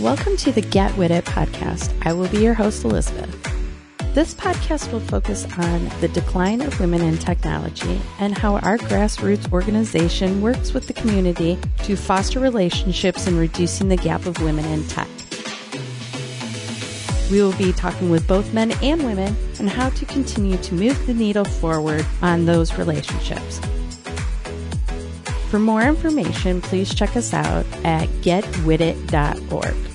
[0.00, 1.94] Welcome to the Get With It podcast.
[2.06, 3.36] I will be your host, Elizabeth.
[4.14, 9.52] This podcast will focus on the decline of women in technology and how our grassroots
[9.52, 14.88] organization works with the community to foster relationships and reducing the gap of women in
[14.88, 15.06] tech.
[17.30, 21.06] We will be talking with both men and women on how to continue to move
[21.06, 23.60] the needle forward on those relationships.
[25.50, 29.89] For more information, please check us out at getwithit.org.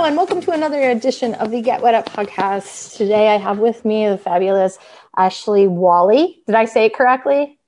[0.00, 2.96] Hello, and welcome to another edition of the Get With It podcast.
[2.96, 4.78] Today I have with me the fabulous
[5.14, 6.42] Ashley Wali.
[6.46, 7.58] Did I say it correctly?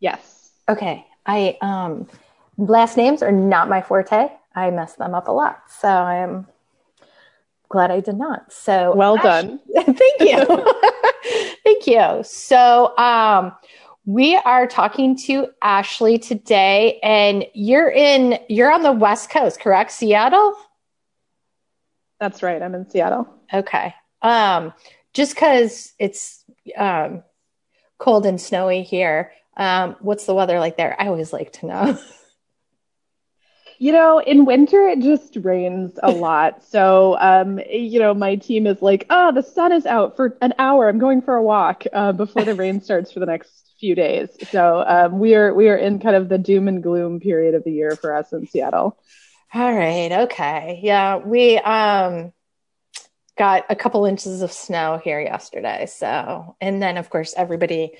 [0.00, 0.50] Yes.
[0.68, 1.06] Okay.
[1.24, 2.08] I um
[2.58, 4.28] last names are not my forte.
[4.56, 5.62] I mess them up a lot.
[5.68, 6.48] So I am
[7.68, 8.52] glad I did not.
[8.52, 9.60] So Well Ash- done.
[9.76, 10.44] Thank you.
[11.62, 12.24] Thank you.
[12.24, 13.52] So um
[14.10, 19.92] we are talking to Ashley today and you're in you're on the West Coast, correct?
[19.92, 20.56] Seattle?
[22.18, 22.60] That's right.
[22.60, 23.28] I'm in Seattle.
[23.54, 23.94] Okay.
[24.20, 24.74] Um,
[25.14, 26.44] just because it's
[26.76, 27.22] um,
[27.98, 30.96] cold and snowy here, um, what's the weather like there?
[30.98, 31.98] I always like to know.
[33.82, 36.62] You know, in winter it just rains a lot.
[36.70, 40.52] So, um, you know, my team is like, "Oh, the sun is out for an
[40.58, 40.88] hour.
[40.88, 44.28] I'm going for a walk uh, before the rain starts for the next few days."
[44.50, 47.64] So, um, we are we are in kind of the doom and gloom period of
[47.64, 48.98] the year for us in Seattle.
[49.54, 50.12] All right.
[50.12, 50.80] Okay.
[50.82, 52.32] Yeah, we um,
[53.38, 55.86] got a couple inches of snow here yesterday.
[55.86, 57.92] So, and then of course everybody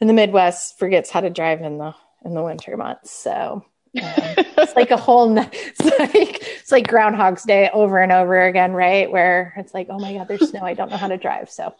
[0.00, 1.94] in the Midwest forgets how to drive in the
[2.24, 3.10] in the winter months.
[3.10, 3.64] So.
[3.94, 9.10] It's like a whole it's like it's like groundhog's day over and over again right?
[9.10, 10.62] Where it's like oh my god there's snow.
[10.62, 11.50] I don't know how to drive.
[11.50, 11.74] So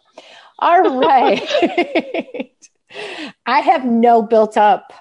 [0.59, 1.41] all right.
[3.45, 4.93] I have no built up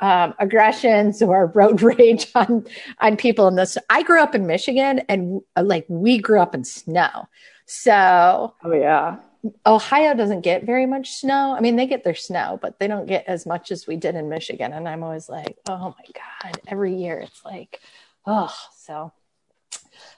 [0.00, 2.66] um, aggressions or road rage on
[3.00, 3.76] on people in this.
[3.90, 7.28] I grew up in michigan and like we grew up in snow.
[7.66, 9.16] So Oh yeah.
[9.64, 11.54] Ohio doesn't get very much snow.
[11.56, 14.14] I mean, they get their snow, but they don't get as much as we did
[14.14, 14.72] in Michigan.
[14.72, 16.04] And I'm always like, oh my
[16.52, 17.80] God, every year it's like,
[18.26, 19.12] oh, so,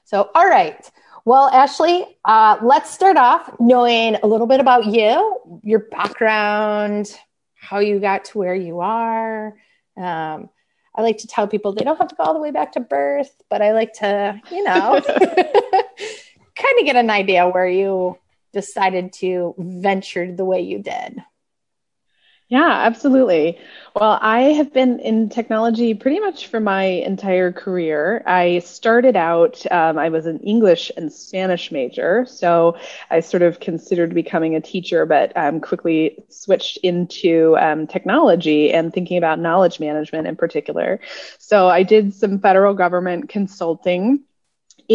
[0.04, 0.90] so, all right.
[1.24, 7.16] Well, Ashley, uh, let's start off knowing a little bit about you, your background,
[7.54, 9.54] how you got to where you are.
[9.96, 10.50] Um,
[10.94, 12.80] I like to tell people they don't have to go all the way back to
[12.80, 18.18] birth, but I like to, you know, kind of get an idea where you
[18.52, 21.22] decided to venture the way you did.
[22.52, 23.58] Yeah, absolutely.
[23.96, 28.22] Well, I have been in technology pretty much for my entire career.
[28.26, 32.76] I started out, um, I was an English and Spanish major, so
[33.10, 38.92] I sort of considered becoming a teacher, but um, quickly switched into um, technology and
[38.92, 41.00] thinking about knowledge management in particular.
[41.38, 44.24] So I did some federal government consulting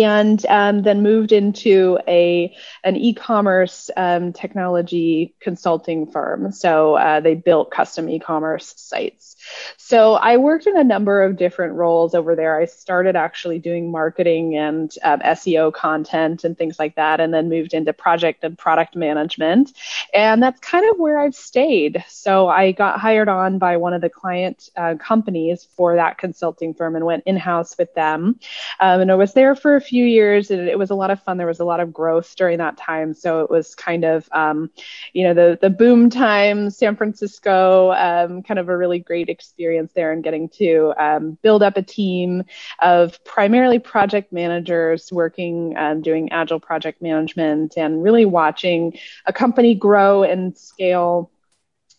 [0.03, 6.52] and um, then moved into a an e-commerce um, technology consulting firm.
[6.52, 9.36] So uh, they built custom e-commerce sites.
[9.78, 12.59] So I worked in a number of different roles over there.
[12.59, 17.50] I started actually doing marketing and um, SEO content and things like that, and then
[17.50, 19.74] moved into project and product management.
[20.13, 22.03] And that's kind of where I've stayed.
[22.07, 26.74] So I got hired on by one of the client uh, companies for that consulting
[26.74, 28.40] firm and went in-house with them.
[28.80, 31.22] Um, and I was there for a few years and it was a lot of
[31.24, 31.38] fun.
[31.38, 33.14] There was a lot of growth during that time.
[33.14, 34.70] So it was kind of, um,
[35.14, 39.92] you know, the, the boom time, San Francisco, um, kind of a really great experience
[39.94, 42.44] there and getting to um, build up a team
[42.80, 49.75] of primarily project managers working, um, doing agile project management and really watching a company
[49.75, 51.31] grow and scale.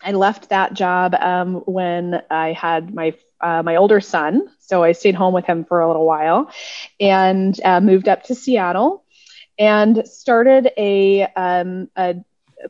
[0.01, 4.49] I left that job um, when I had my uh, my older son.
[4.61, 6.51] So I stayed home with him for a little while
[7.01, 9.05] and uh, moved up to Seattle
[9.59, 12.17] and started a, um, a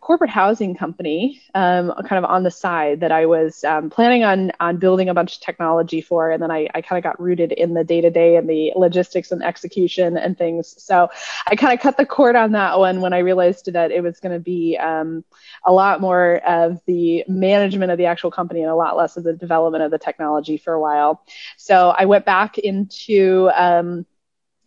[0.00, 4.52] corporate housing company um, kind of on the side that I was um, planning on
[4.60, 7.52] on building a bunch of technology for, and then I, I kind of got rooted
[7.52, 10.74] in the day to day and the logistics and execution and things.
[10.82, 11.08] So
[11.46, 14.20] I kind of cut the cord on that one when I realized that it was
[14.20, 15.24] going to be um,
[15.64, 19.24] a lot more of the management of the actual company and a lot less of
[19.24, 21.24] the development of the technology for a while.
[21.56, 24.06] So I went back into um,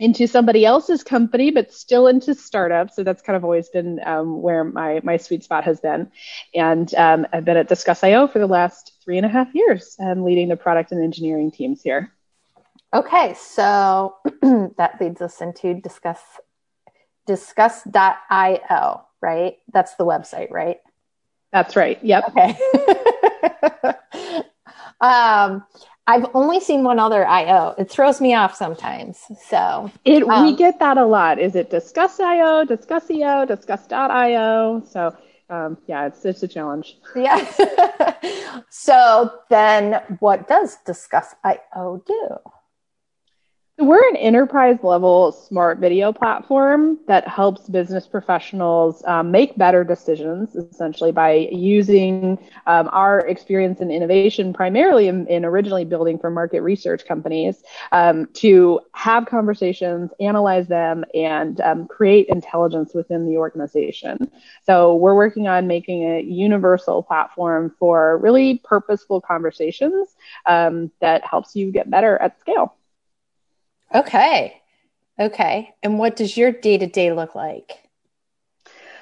[0.02, 2.96] into somebody else's company, but still into startups.
[2.96, 6.12] So that's kind of always been um, where my my sweet spot has been.
[6.56, 10.26] And um, I've been at Discuss.io for the last three and a half years, and
[10.26, 12.12] leading the product and engineering teams here.
[12.94, 14.16] Okay, so
[14.78, 16.20] that leads us into discuss
[17.28, 19.58] discuss.io, right?
[19.72, 20.80] That's the website, right?
[21.54, 22.04] That's right.
[22.04, 22.24] Yep.
[22.30, 22.58] Okay.
[25.02, 25.64] um,
[26.08, 27.76] I've only seen one other IO.
[27.78, 29.20] It throws me off sometimes.
[29.48, 31.40] So it um, we get that a lot.
[31.40, 34.84] Is it Discuss.io, Discuss.io, Discuss.io?
[34.90, 35.16] So
[35.50, 36.98] um, yeah, it's it's a challenge.
[37.16, 37.46] Yeah.
[38.70, 42.38] so then, what does Discuss.io do?
[43.82, 50.56] We're an enterprise level smart video platform that helps business professionals um, make better decisions,
[50.56, 52.38] essentially by using
[52.68, 57.64] um, our experience and in innovation, primarily in, in, originally building for market research companies,
[57.92, 64.30] um, to have conversations, analyze them, and um, create intelligence within the organization.
[64.64, 71.56] So we're working on making a universal platform for really purposeful conversations um, that helps
[71.56, 72.76] you get better at scale.
[73.94, 74.62] Okay.
[75.20, 75.74] Okay.
[75.84, 77.90] And what does your day to day look like?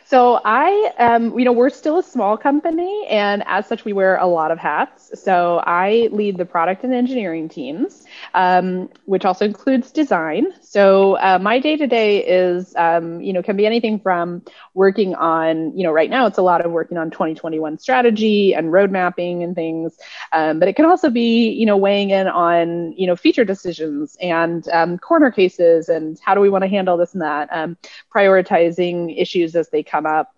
[0.10, 4.18] So I, um, you know, we're still a small company, and as such, we wear
[4.18, 5.12] a lot of hats.
[5.22, 10.48] So I lead the product and engineering teams, um, which also includes design.
[10.62, 14.42] So uh, my day to day is, um, you know, can be anything from
[14.74, 18.72] working on, you know, right now it's a lot of working on 2021 strategy and
[18.72, 20.00] road mapping and things,
[20.34, 24.18] um, but it can also be, you know, weighing in on, you know, feature decisions
[24.22, 27.78] and um, corner cases and how do we want to handle this and that, um,
[28.12, 30.34] prioritizing issues as they come come up.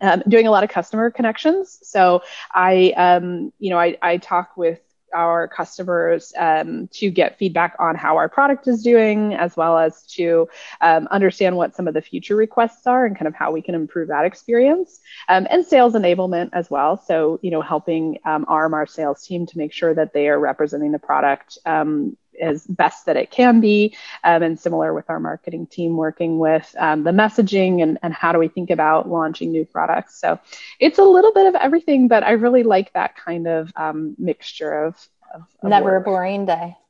[0.00, 1.80] Um, doing a lot of customer connections.
[1.82, 2.22] So
[2.54, 4.78] I, um, you know, I, I talk with
[5.12, 10.04] our customers um, to get feedback on how our product is doing, as well as
[10.14, 10.48] to
[10.80, 13.74] um, understand what some of the future requests are and kind of how we can
[13.74, 15.00] improve that experience.
[15.28, 17.02] Um, and sales enablement as well.
[17.04, 20.38] So, you know, helping um, arm our sales team to make sure that they are
[20.38, 23.96] representing the product um, as best that it can be.
[24.24, 28.32] Um, and similar with our marketing team working with um, the messaging and, and how
[28.32, 30.20] do we think about launching new products.
[30.20, 30.38] So
[30.78, 34.84] it's a little bit of everything, but I really like that kind of um, mixture
[34.84, 34.94] of,
[35.34, 36.02] of, of never work.
[36.02, 36.76] a boring day.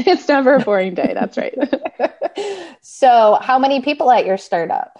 [0.00, 1.12] It's never a boring day.
[1.12, 1.58] That's right.
[2.82, 4.96] so, how many people at your startup?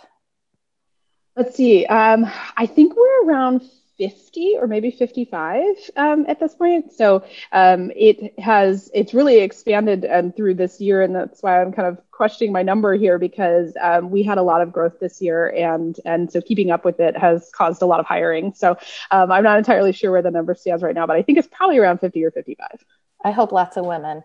[1.37, 1.87] Let's see.
[1.87, 3.63] Um, I think we're around
[3.99, 5.67] 50 or maybe 55
[5.97, 6.93] um, at this point.
[6.93, 11.73] So um, it has it's really expanded um, through this year, and that's why I'm
[11.73, 15.21] kind of questioning my number here because um, we had a lot of growth this
[15.21, 18.55] year, and and so keeping up with it has caused a lot of hiring.
[18.55, 18.77] So
[19.11, 21.49] um, I'm not entirely sure where the number stands right now, but I think it's
[21.49, 22.69] probably around 50 or 55.
[23.25, 24.23] I hope lots of women.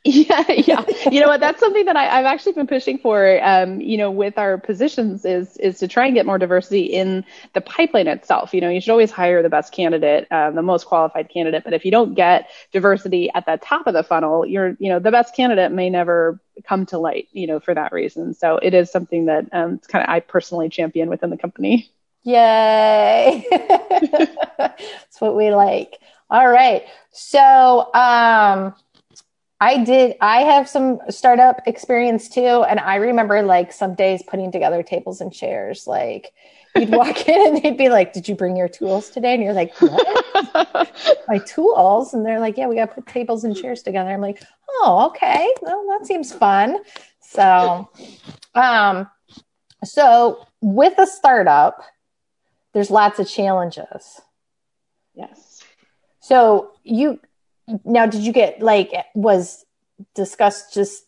[0.04, 0.84] Yeah, yeah.
[1.10, 1.40] You know what?
[1.40, 3.40] That's something that I, have actually been pushing for.
[3.42, 7.24] Um, you know, with our positions is is to try and get more diversity in
[7.52, 8.54] the pipeline itself.
[8.54, 11.64] You know, you should always hire the best candidate, um, the most qualified candidate.
[11.64, 15.00] But if you don't get diversity at the top of the funnel, you're you know
[15.00, 17.28] the best candidate may never come to light.
[17.32, 18.34] You know, for that reason.
[18.34, 21.90] So it is something that um, kind of I personally champion within the company.
[22.22, 23.44] Yay!
[24.58, 25.98] That's what we like.
[26.30, 26.84] All right.
[27.10, 27.92] So.
[27.92, 28.74] um
[29.60, 30.16] I did.
[30.20, 35.20] I have some startup experience too, and I remember like some days putting together tables
[35.20, 35.86] and chairs.
[35.86, 36.32] Like
[36.76, 39.52] you'd walk in and they'd be like, "Did you bring your tools today?" And you're
[39.52, 40.92] like, "What?
[41.28, 44.20] My tools?" And they're like, "Yeah, we got to put tables and chairs together." I'm
[44.20, 45.52] like, "Oh, okay.
[45.60, 46.78] Well, that seems fun."
[47.20, 47.90] So,
[48.54, 49.10] um,
[49.84, 51.82] so with a startup,
[52.74, 54.20] there's lots of challenges.
[55.14, 55.64] Yes.
[56.20, 57.18] So you
[57.84, 59.64] now did you get like was
[60.14, 61.04] discussed just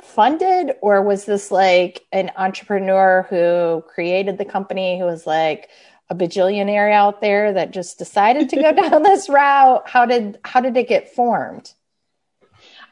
[0.00, 5.68] funded or was this like an entrepreneur who created the company who was like
[6.10, 9.88] a bajillionaire out there that just decided to go down this route?
[9.88, 11.72] How did how did it get formed?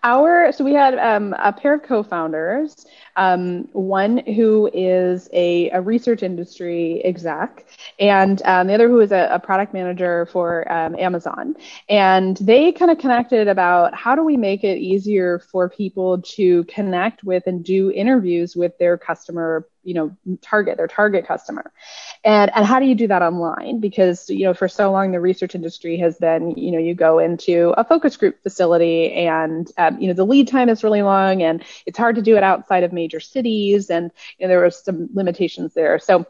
[0.02, 5.80] Our so we had um, a pair of co-founders um, one who is a, a,
[5.80, 7.66] research industry exec
[7.98, 11.56] and um, the other who is a, a product manager for um, amazon.
[11.88, 16.64] And they kind of connected about how do we make it easier for people to
[16.64, 21.72] connect with and do interviews with their customer you know target their target customer.
[22.24, 23.80] And and how do you do that online?
[23.80, 27.20] Because you know for so long the research industry has been you know you go
[27.20, 31.42] into a focus group facility and um, you know the lead time is really long
[31.42, 34.70] and it's hard to do it outside of major cities and you know, there were
[34.70, 35.98] some limitations there.
[35.98, 36.26] So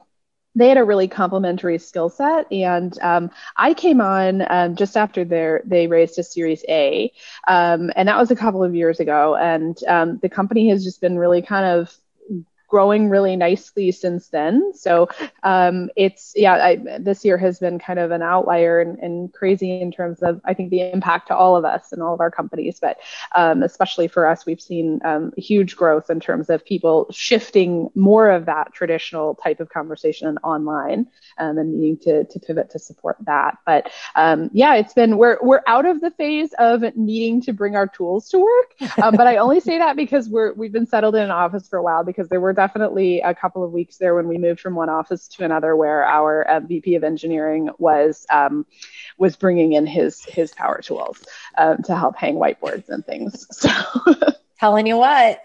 [0.57, 5.25] they had a really complementary skill set and um, i came on um, just after
[5.25, 7.13] their, they raised a series a
[7.47, 11.01] um, and that was a couple of years ago and um, the company has just
[11.01, 11.95] been really kind of
[12.69, 14.73] growing really nicely since then.
[14.75, 15.09] So
[15.43, 19.81] um, it's yeah, I, this year has been kind of an outlier and, and, crazy
[19.81, 22.31] in terms of I think the impact to all of us and all of our
[22.31, 22.99] companies, but
[23.35, 28.31] um, especially for us, we've seen um, huge growth in terms of people shifting more
[28.31, 31.07] of that traditional type of conversation online
[31.39, 33.59] um, and needing to to pivot to support that.
[33.67, 37.77] But um, yeah, it's been we're we're out of the phase of needing to bring
[37.77, 41.15] our tools to work, um, but I only say that because we're we've been settled
[41.15, 44.15] in an office for a while because there were definitely a couple of weeks there
[44.15, 48.27] when we moved from one office to another where our uh, VP of engineering was
[48.33, 48.67] um,
[49.19, 51.23] was bringing in his his power tools
[51.59, 53.47] um, to help hang whiteboards and things.
[53.57, 53.71] So,
[54.59, 55.41] telling you what,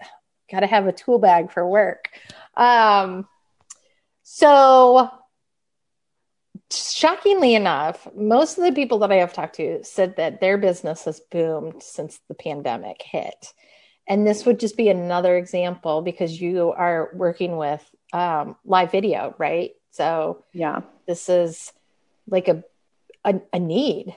[0.50, 2.08] got to have a tool bag for work.
[2.56, 3.28] Um,
[4.22, 5.10] so
[6.70, 11.04] shockingly enough, most of the people that I have talked to said that their business
[11.04, 13.52] has boomed since the pandemic hit.
[14.08, 17.82] And this would just be another example because you are working with
[18.12, 19.72] um, live video, right?
[19.90, 21.72] So, yeah, this is
[22.26, 22.64] like a,
[23.24, 24.14] a, a need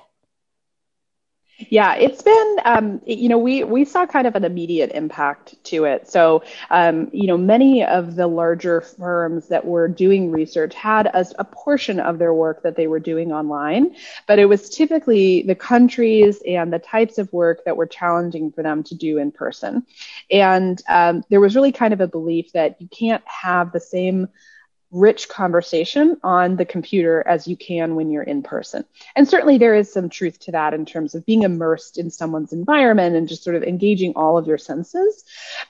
[1.57, 5.85] yeah, it's been, um, you know, we we saw kind of an immediate impact to
[5.85, 6.09] it.
[6.09, 11.25] So, um, you know, many of the larger firms that were doing research had a,
[11.39, 13.95] a portion of their work that they were doing online,
[14.27, 18.61] but it was typically the countries and the types of work that were challenging for
[18.61, 19.85] them to do in person.
[20.29, 24.27] And um, there was really kind of a belief that you can't have the same
[24.95, 28.85] rich conversation on the computer as you can when you're in person.
[29.15, 32.53] And certainly there is some truth to that in terms of being immersed in someone's
[32.53, 35.25] environment and just sort of engaging all of your senses.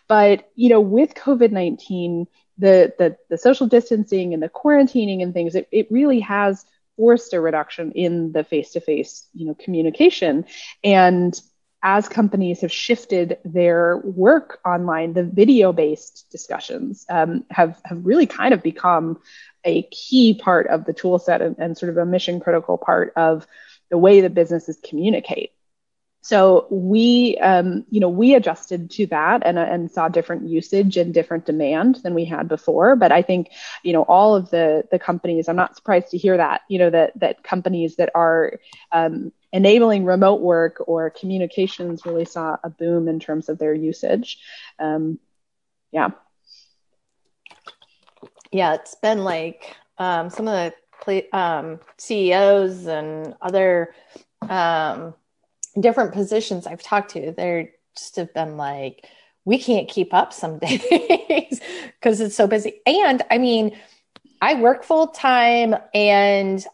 [0.08, 2.27] But, you know, with COVID-19,
[2.60, 6.63] the, the, the social distancing and the quarantining and things, it, it really has
[6.96, 10.46] forced a reduction in the face-to-face, you know, communication.
[10.84, 11.38] And
[11.86, 18.25] as companies have shifted their work online, the video based discussions um, have, have really
[18.25, 19.20] kind of become
[19.63, 23.13] a key part of the tool set and, and sort of a mission critical part
[23.15, 23.46] of
[23.92, 25.51] the way that businesses communicate.
[26.25, 30.98] So we, um, you know, we adjusted to that and, uh, and saw different usage
[30.98, 32.96] and different demand than we had before.
[32.96, 33.51] But I think,
[33.84, 36.89] you know, all of the the companies, I'm not surprised to hear that, you know,
[36.89, 38.60] that that companies that are
[38.91, 44.39] um, enabling remote work or communications really saw a boom in terms of their usage.
[44.79, 45.20] Um,
[45.91, 46.10] yeah.
[48.51, 50.74] Yeah, it's been like um, some of
[51.05, 53.94] the um, CEOs and other
[54.41, 55.13] um,
[55.79, 59.08] different positions I've talked to, they're just have been like,
[59.46, 61.62] we can't keep up some days
[62.00, 62.82] because it's so busy.
[62.86, 63.77] And I mean,
[64.41, 66.65] I work full time and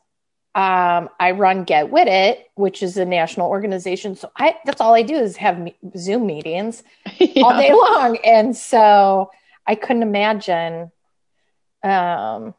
[0.53, 4.15] um, I run Get With It, which is a national organization.
[4.15, 6.84] So I that's all I do is have me- Zoom meetings
[7.20, 7.43] yeah.
[7.43, 9.31] all day long, and so
[9.65, 10.91] I couldn't imagine.
[11.84, 12.53] Um,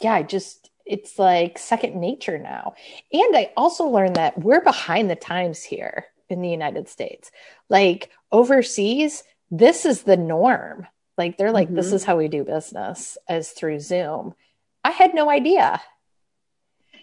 [0.00, 2.74] yeah, I just it's like second nature now.
[3.12, 7.30] And I also learned that we're behind the times here in the United States.
[7.68, 10.86] Like overseas, this is the norm.
[11.18, 11.76] Like they're like, mm-hmm.
[11.76, 14.34] this is how we do business as through Zoom.
[14.84, 15.80] I had no idea.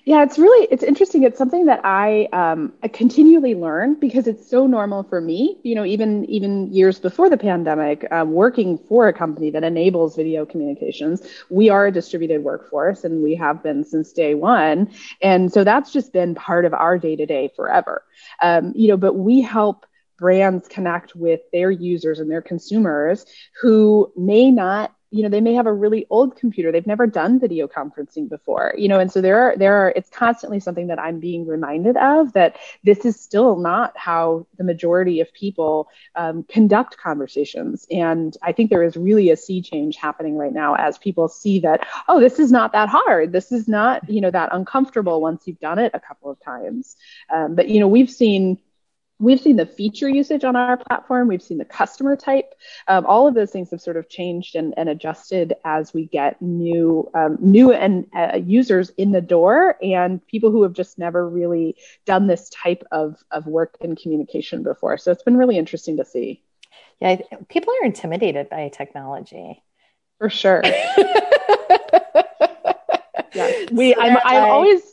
[0.06, 1.24] Yeah, it's really it's interesting.
[1.24, 5.58] It's something that I um, I continually learn because it's so normal for me.
[5.64, 10.18] You know, even even years before the pandemic, um, working for a company that enables
[10.18, 14.92] video communications, we are a distributed workforce, and we have been since day one.
[15.22, 18.04] And so that's just been part of our day to day forever.
[18.42, 19.86] Um, you know, but we help
[20.20, 23.26] brands connect with their users and their consumers
[23.62, 26.72] who may not you know they may have a really old computer.
[26.72, 30.10] They've never done video conferencing before you know and so there are there are it's
[30.10, 35.20] constantly something that i'm being reminded of that this is still not how the majority
[35.20, 37.86] of people um, conduct conversations.
[37.92, 41.60] And i think there is really a sea change happening right now as people see
[41.60, 43.32] that oh this is not that hard.
[43.32, 46.96] This is not you know that uncomfortable once you've done it a couple of times.
[47.34, 48.58] Um, but you know we've seen
[49.24, 51.30] We've seen the feature usage on our platform.
[51.30, 52.54] We've seen the customer type.
[52.90, 56.42] Um, all of those things have sort of changed and, and adjusted as we get
[56.42, 61.28] new, um, new and uh, users in the door and people who have just never
[61.28, 64.98] really done this type of, of work and communication before.
[64.98, 66.44] So it's been really interesting to see.
[67.00, 69.64] Yeah, people are intimidated by technology.
[70.20, 70.62] For sure.
[73.34, 73.96] yeah, we.
[73.96, 74.93] I'm, I'm always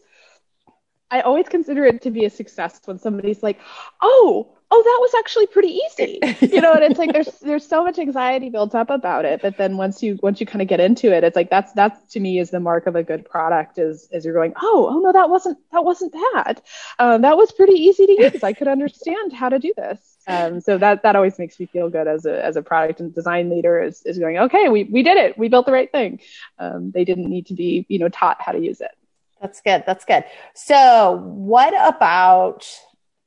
[1.10, 3.58] I always consider it to be a success when somebody's like,
[4.00, 6.72] "Oh, oh, that was actually pretty easy," you know.
[6.72, 10.02] And it's like there's there's so much anxiety built up about it, but then once
[10.02, 12.50] you once you kind of get into it, it's like that's that's to me is
[12.50, 15.58] the mark of a good product is is you're going, "Oh, oh no, that wasn't
[15.72, 16.62] that wasn't bad.
[16.98, 18.44] Um, that was pretty easy to use.
[18.44, 19.98] I could understand how to do this."
[20.28, 23.12] Um, so that that always makes me feel good as a as a product and
[23.12, 26.20] design leader is is going okay we we did it we built the right thing.
[26.58, 28.92] Um, they didn't need to be you know taught how to use it.
[29.40, 29.84] That's good.
[29.86, 30.24] That's good.
[30.54, 32.66] So what about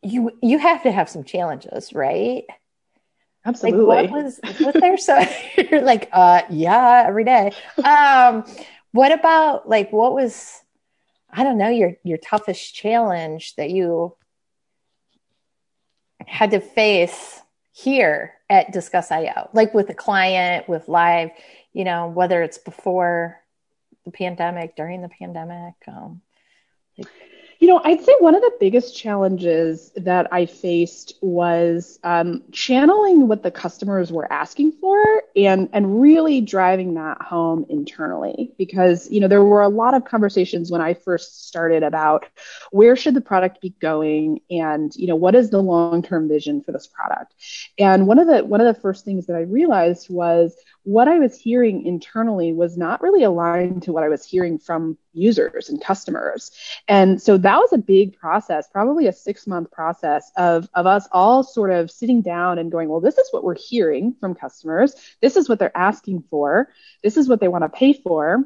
[0.01, 0.31] you?
[0.41, 2.43] You have to have some challenges, right?
[3.45, 3.83] Absolutely.
[3.83, 5.21] Like what was was there so
[5.57, 7.51] you're like uh yeah every day.
[7.83, 8.45] Um,
[8.91, 10.61] what about like what was
[11.29, 14.15] I don't know your your toughest challenge that you
[16.25, 17.41] had to face
[17.71, 21.31] here at Discuss IO, like with a client, with live,
[21.73, 23.42] you know, whether it's before
[24.05, 25.75] the pandemic, during the pandemic.
[25.87, 26.21] Um,
[26.97, 27.07] like,
[27.63, 33.29] you know, I'd say one of the biggest challenges that I faced was um, channeling
[33.29, 39.21] what the customers were asking for and and really driving that home internally because you
[39.21, 42.25] know there were a lot of conversations when I first started about
[42.71, 46.73] where should the product be going and you know what is the long-term vision for
[46.73, 47.33] this product.
[47.79, 50.53] And one of the one of the first things that I realized was
[50.83, 54.97] what I was hearing internally was not really aligned to what I was hearing from
[55.13, 56.51] users and customers.
[56.87, 61.07] And so that was a big process, probably a six month process of, of us
[61.11, 64.95] all sort of sitting down and going, well, this is what we're hearing from customers.
[65.21, 66.69] This is what they're asking for.
[67.01, 68.43] This is what they want to pay for.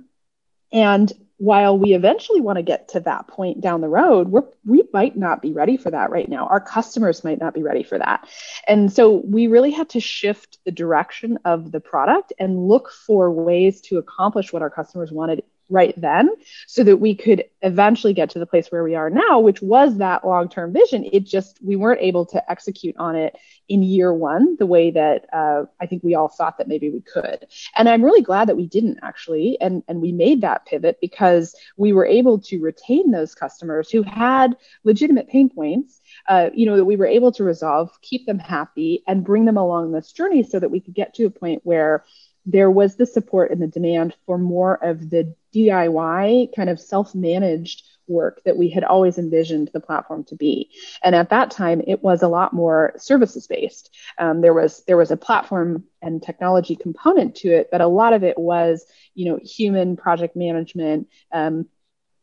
[0.72, 4.84] And while we eventually want to get to that point down the road, we're, we
[4.92, 6.48] might not be ready for that right now.
[6.48, 8.28] Our customers might not be ready for that.
[8.68, 13.30] And so we really had to shift the direction of the product and look for
[13.32, 16.30] ways to accomplish what our customers wanted right then
[16.66, 19.98] so that we could eventually get to the place where we are now, which was
[19.98, 21.08] that long term vision.
[21.12, 23.36] It just, we weren't able to execute on it
[23.68, 27.02] in year one the way that uh, I think we all thought that maybe we
[27.02, 27.48] could.
[27.76, 29.58] And I'm really glad that we didn't actually.
[29.60, 34.04] And, and we made that pivot because we were able to retain those customers who
[34.04, 36.00] had legitimate pain points.
[36.28, 39.58] Uh, you know, that we were able to resolve, keep them happy, and bring them
[39.58, 42.04] along this journey so that we could get to a point where
[42.48, 47.16] there was the support and the demand for more of the DIY kind of self
[47.16, 50.70] managed work that we had always envisioned the platform to be.
[51.04, 53.94] And at that time, it was a lot more services based.
[54.18, 58.14] Um, there was there was a platform and technology component to it, but a lot
[58.14, 61.08] of it was you know human project management.
[61.32, 61.68] Um,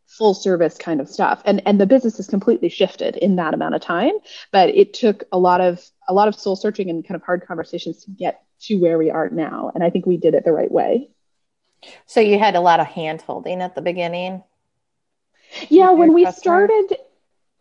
[0.07, 3.75] full service kind of stuff and and the business has completely shifted in that amount
[3.75, 4.13] of time
[4.53, 7.45] but it took a lot of a lot of soul searching and kind of hard
[7.45, 10.53] conversations to get to where we are now and i think we did it the
[10.53, 11.09] right way
[12.07, 14.43] so you had a lot of hand holding at the beginning?
[15.69, 16.97] Yeah, when we started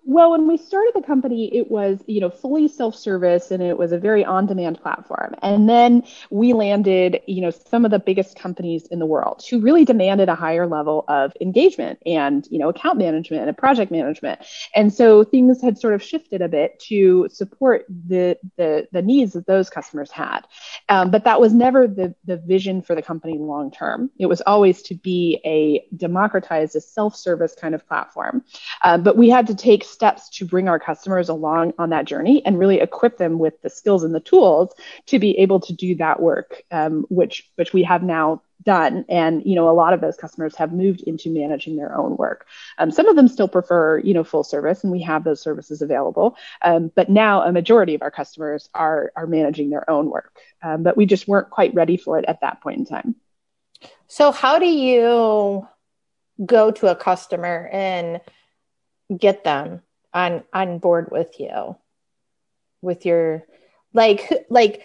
[0.05, 3.91] well, when we started the company, it was, you know, fully self-service and it was
[3.91, 5.33] a very on-demand platform.
[5.41, 9.61] And then we landed, you know, some of the biggest companies in the world who
[9.61, 14.41] really demanded a higher level of engagement and, you know, account management and project management.
[14.75, 19.33] And so things had sort of shifted a bit to support the the, the needs
[19.33, 20.41] that those customers had.
[20.89, 24.09] Um, but that was never the the vision for the company long term.
[24.19, 28.43] It was always to be a democratized, a self-service kind of platform.
[28.81, 32.45] Uh, but we had to take steps to bring our customers along on that journey
[32.45, 34.73] and really equip them with the skills and the tools
[35.05, 39.05] to be able to do that work, um, which which we have now done.
[39.09, 42.47] And you know, a lot of those customers have moved into managing their own work.
[42.77, 45.81] Um, some of them still prefer you know full service, and we have those services
[45.81, 46.37] available.
[46.61, 50.37] Um, but now a majority of our customers are are managing their own work.
[50.61, 53.15] Um, but we just weren't quite ready for it at that point in time.
[54.07, 55.67] So how do you
[56.45, 58.21] go to a customer and
[59.17, 59.81] get them
[60.13, 61.75] on on board with you
[62.81, 63.43] with your
[63.93, 64.83] like like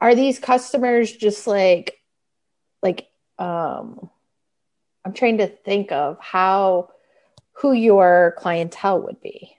[0.00, 2.00] are these customers just like
[2.82, 4.10] like um
[5.04, 6.88] i'm trying to think of how
[7.52, 9.56] who your clientele would be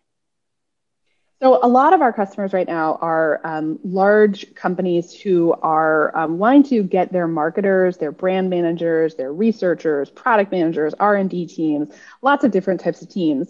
[1.43, 6.37] so a lot of our customers right now are um, large companies who are um,
[6.37, 12.45] wanting to get their marketers, their brand managers, their researchers, product managers, R&D teams, lots
[12.45, 13.49] of different types of teams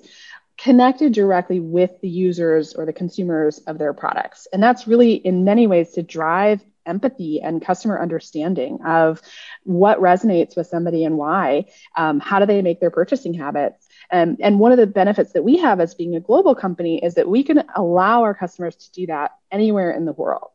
[0.57, 4.47] connected directly with the users or the consumers of their products.
[4.51, 9.21] And that's really in many ways to drive empathy and customer understanding of
[9.63, 11.65] what resonates with somebody and why.
[11.95, 13.82] Um, how do they make their purchasing habits?
[14.13, 17.15] Um, and one of the benefits that we have as being a global company is
[17.15, 20.51] that we can allow our customers to do that anywhere in the world.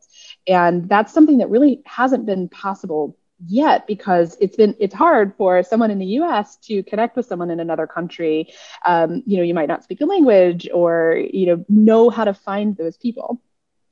[0.47, 5.61] And that's something that really hasn't been possible yet because it's been it's hard for
[5.63, 6.55] someone in the U.S.
[6.57, 8.53] to connect with someone in another country.
[8.85, 12.33] Um, you know, you might not speak a language or you know know how to
[12.33, 13.41] find those people.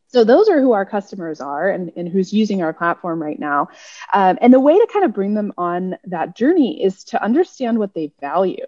[0.10, 3.68] So those are who our customers are and, and who's using our platform right now.
[4.14, 7.78] Um, and the way to kind of bring them on that journey is to understand
[7.78, 8.66] what they value.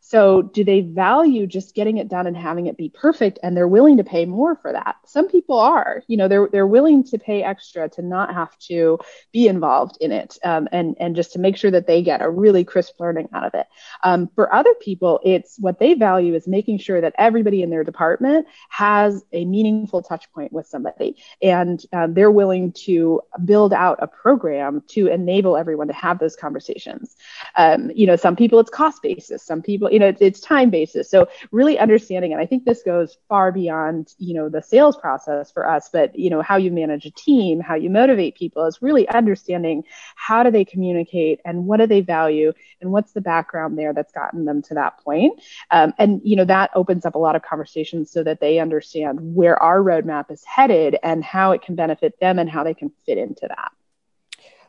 [0.00, 3.68] So, do they value just getting it done and having it be perfect and they're
[3.68, 4.96] willing to pay more for that?
[5.06, 8.98] Some people are, you know, they're, they're willing to pay extra to not have to
[9.32, 12.30] be involved in it um, and, and just to make sure that they get a
[12.30, 13.66] really crisp learning out of it.
[14.02, 17.84] Um, for other people, it's what they value is making sure that everybody in their
[17.84, 23.98] department has a meaningful touch point with somebody and um, they're willing to build out
[24.00, 27.16] a program to enable everyone to have those conversations.
[27.56, 30.70] Um, you know, some people it's cost basis, some people, you know, it's, it's time
[30.70, 31.10] basis.
[31.10, 35.50] So really understanding, and I think this goes far beyond, you know, the sales process
[35.50, 38.82] for us, but, you know, how you manage a team, how you motivate people is
[38.82, 43.78] really understanding how do they communicate and what do they value and what's the background
[43.78, 45.40] there that's gotten them to that point.
[45.70, 49.18] Um, and, you know, that opens up a lot of conversations so that they understand
[49.34, 52.90] where our roadmap is headed and how it can benefit them and how they can
[53.06, 53.72] fit into that.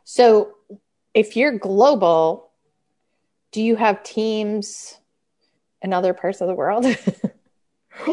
[0.03, 0.55] So
[1.13, 2.51] if you're global,
[3.51, 4.97] do you have teams
[5.81, 6.85] in other parts of the world?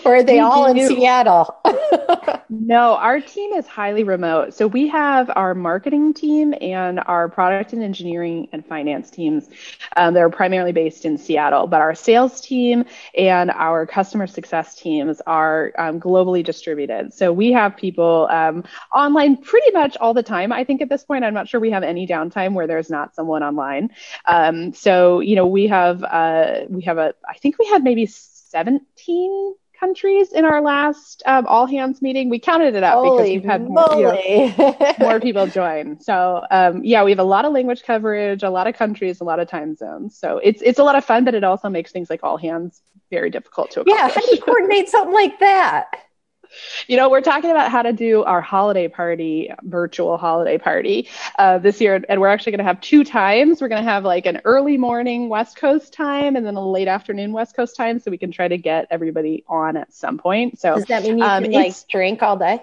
[0.04, 0.80] or are they we all do.
[0.80, 1.54] in Seattle?
[2.50, 4.54] no, our team is highly remote.
[4.54, 9.48] So we have our marketing team and our product and engineering and finance teams.
[9.96, 12.84] Um, they're primarily based in Seattle, but our sales team
[13.16, 17.12] and our customer success teams are um, globally distributed.
[17.12, 18.64] So we have people um,
[18.94, 20.52] online pretty much all the time.
[20.52, 23.14] I think at this point, I'm not sure we have any downtime where there's not
[23.14, 23.90] someone online.
[24.26, 28.06] Um, so you know, we have uh, we have a I think we had maybe
[28.06, 32.28] 17 countries in our last um, all hands meeting.
[32.28, 36.00] We counted it up Holy because we've had more, you know, more, people join.
[36.00, 39.24] So um, yeah, we have a lot of language coverage, a lot of countries, a
[39.24, 40.18] lot of time zones.
[40.18, 42.82] So it's it's a lot of fun, but it also makes things like all hands
[43.10, 43.96] very difficult to accomplish.
[43.96, 45.86] Yeah, how do you coordinate something like that?
[46.86, 51.58] You know, we're talking about how to do our holiday party, virtual holiday party uh,
[51.58, 52.02] this year.
[52.08, 53.60] And we're actually going to have two times.
[53.60, 56.88] We're going to have like an early morning West Coast time and then a late
[56.88, 60.58] afternoon West Coast time so we can try to get everybody on at some point.
[60.58, 62.62] So does that mean you um, can like drink all day?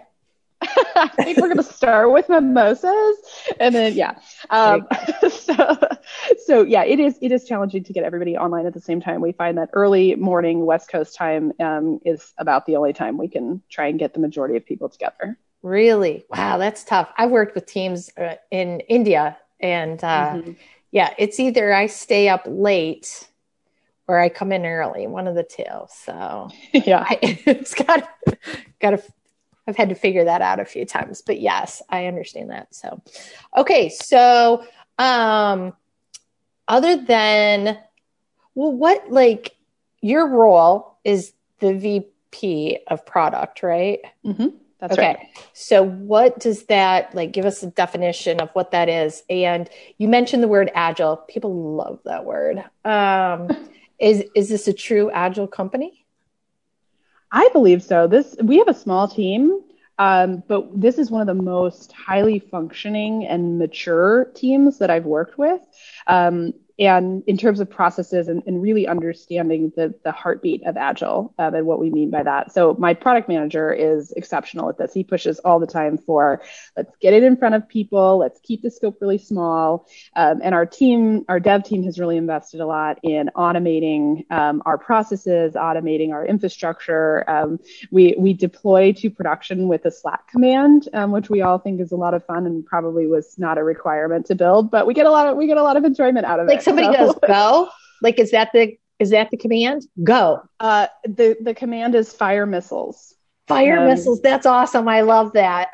[0.95, 3.17] I think we're going to start with mimosas
[3.59, 4.17] and then yeah.
[4.49, 4.87] Um,
[5.29, 5.77] so,
[6.45, 9.21] so yeah, it is it is challenging to get everybody online at the same time.
[9.21, 13.27] We find that early morning West Coast time um, is about the only time we
[13.27, 15.37] can try and get the majority of people together.
[15.61, 16.25] Really?
[16.29, 17.09] Wow, that's tough.
[17.17, 20.51] I worked with teams uh, in India, and uh, mm-hmm.
[20.91, 23.27] yeah, it's either I stay up late
[24.07, 25.63] or I come in early, one of the two.
[25.89, 28.07] So yeah, I, it's got
[28.79, 29.03] got to
[29.67, 32.73] I've had to figure that out a few times, but yes, I understand that.
[32.73, 33.01] So,
[33.57, 33.89] okay.
[33.89, 34.65] So,
[34.97, 35.73] um,
[36.67, 37.77] other than,
[38.53, 39.55] well, what like
[40.01, 43.99] your role is the VP of product, right?
[44.25, 44.47] Mm-hmm.
[44.79, 45.07] That's okay.
[45.07, 45.27] right.
[45.53, 47.31] So, what does that like?
[47.31, 49.23] Give us a definition of what that is.
[49.29, 51.17] And you mentioned the word agile.
[51.17, 52.63] People love that word.
[52.83, 53.49] Um,
[53.99, 56.04] is is this a true agile company?
[57.35, 58.07] I believe so.
[58.07, 59.59] This we have a small team,
[59.99, 65.05] um, but this is one of the most highly functioning and mature teams that I've
[65.05, 65.59] worked with.
[66.07, 71.33] Um, and in terms of processes and, and really understanding the, the heartbeat of agile
[71.39, 72.51] um, and what we mean by that.
[72.51, 74.93] So my product manager is exceptional at this.
[74.93, 76.41] He pushes all the time for
[76.75, 78.17] let's get it in front of people.
[78.17, 79.87] Let's keep the scope really small.
[80.15, 84.61] Um, and our team our dev team has really invested a lot in automating um,
[84.65, 87.29] our processes automating our infrastructure.
[87.29, 87.59] Um,
[87.91, 91.91] we we deploy to production with a slack command um, which we all think is
[91.91, 95.05] a lot of fun and probably was not a requirement to build but we get
[95.05, 97.05] a lot of we get a lot of enjoyment out of like it somebody so.
[97.05, 97.69] goes go
[98.01, 99.85] like is that the is that the command?
[100.03, 100.41] Go.
[100.59, 103.13] Uh the the command is fire missiles.
[103.47, 104.21] Fire um, missiles.
[104.21, 104.87] That's awesome.
[104.87, 105.69] I love that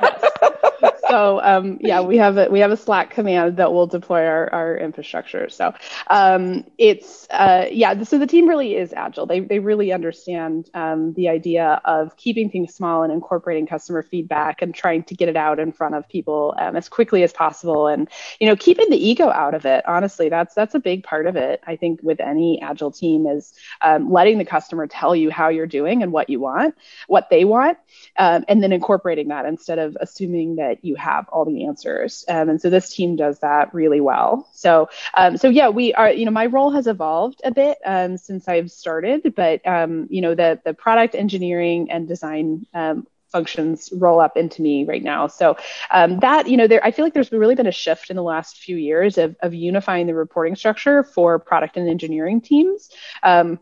[1.08, 4.52] so um, yeah, we have a we have a Slack command that will deploy our,
[4.52, 5.48] our infrastructure.
[5.48, 5.74] So
[6.08, 9.26] um, it's uh, yeah, so the team really is agile.
[9.26, 14.62] They they really understand um, the idea of keeping things small and incorporating customer feedback
[14.62, 17.86] and trying to get it out in front of people um, as quickly as possible,
[17.86, 18.08] and
[18.38, 19.86] you know keeping the ego out of it.
[19.86, 21.62] Honestly, that's that's a big part of it.
[21.66, 25.66] I think with any agile team is um, letting the customer tell you how you're
[25.66, 26.74] doing and what you want,
[27.06, 27.78] what they want,
[28.18, 32.24] um, and then incorporating that instead of assuming that you have all the answers.
[32.28, 34.48] Um, and so this team does that really well.
[34.52, 38.16] So, um, so yeah, we are, you know, my role has evolved a bit um,
[38.16, 43.90] since I've started, but, um, you know, the, the product engineering and design um, functions
[43.92, 45.28] roll up into me right now.
[45.28, 45.56] So
[45.90, 48.22] um, that, you know, there, I feel like there's really been a shift in the
[48.22, 52.90] last few years of, of unifying the reporting structure for product and engineering teams.
[53.22, 53.60] Um,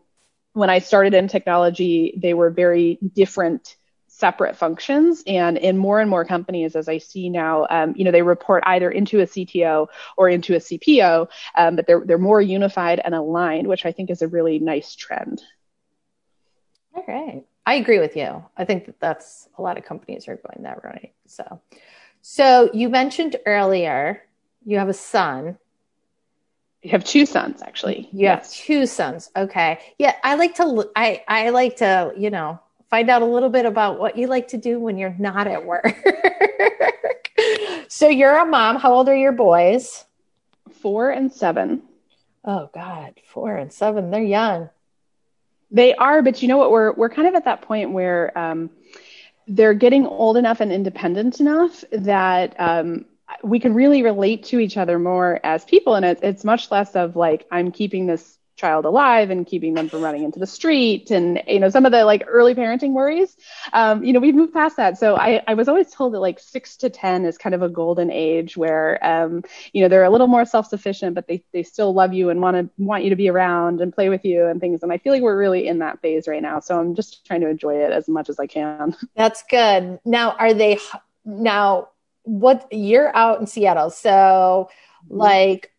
[0.53, 3.75] when I started in technology, they were very different
[4.19, 5.23] separate functions.
[5.25, 8.63] And in more and more companies, as I see now, um, you know, they report
[8.67, 13.15] either into a CTO or into a CPO, um, but they're they're more unified and
[13.15, 15.41] aligned, which I think is a really nice trend.
[16.93, 17.45] All right.
[17.65, 18.43] I agree with you.
[18.57, 21.13] I think that that's a lot of companies are going that right.
[21.27, 21.61] So,
[22.21, 24.23] so you mentioned earlier
[24.65, 25.57] you have a son.
[26.81, 28.09] You have two sons, actually.
[28.11, 28.55] You yes.
[28.55, 29.29] have two sons.
[29.35, 29.79] Okay.
[29.97, 30.89] Yeah, I like to.
[30.95, 32.13] I I like to.
[32.17, 35.15] You know, find out a little bit about what you like to do when you're
[35.17, 35.85] not at work.
[37.87, 38.77] so you're a mom.
[38.77, 40.05] How old are your boys?
[40.81, 41.83] Four and seven.
[42.43, 44.11] Oh God, four and seven.
[44.11, 44.69] They're young.
[45.71, 46.71] They are, but you know what?
[46.71, 48.71] We're we're kind of at that point where um,
[49.47, 53.05] they're getting old enough and independent enough that um,
[53.43, 56.95] we can really relate to each other more as people, and it's it's much less
[56.95, 61.09] of like I'm keeping this child alive and keeping them from running into the street
[61.11, 63.35] and you know some of the like early parenting worries.
[63.73, 64.97] Um, you know we've moved past that.
[64.97, 67.69] So I, I was always told that like six to ten is kind of a
[67.69, 69.43] golden age where um,
[69.73, 72.57] you know they're a little more self-sufficient but they, they still love you and want
[72.57, 74.83] to want you to be around and play with you and things.
[74.83, 76.59] And i feel like we're really in that phase right now.
[76.59, 78.95] So i'm just trying to enjoy it as much as i can.
[79.15, 79.99] That's good.
[80.05, 80.79] Now are they
[81.25, 81.89] now
[82.23, 83.89] what you're out in seattle.
[83.89, 85.17] So mm-hmm.
[85.17, 85.71] like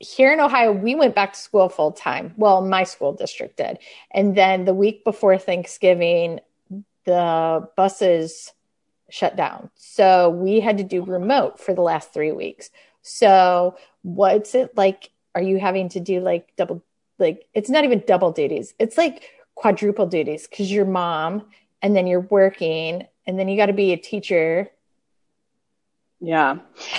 [0.00, 2.34] here in Ohio, we went back to school full time.
[2.36, 3.78] Well, my school district did.
[4.12, 6.40] And then the week before Thanksgiving,
[7.04, 8.52] the buses
[9.10, 9.70] shut down.
[9.74, 12.70] So we had to do remote for the last three weeks.
[13.02, 15.10] So what's it like?
[15.34, 16.82] Are you having to do like double,
[17.18, 18.74] like it's not even double duties.
[18.78, 21.44] It's like quadruple duties because you're mom
[21.82, 24.70] and then you're working and then you got to be a teacher
[26.20, 26.56] yeah.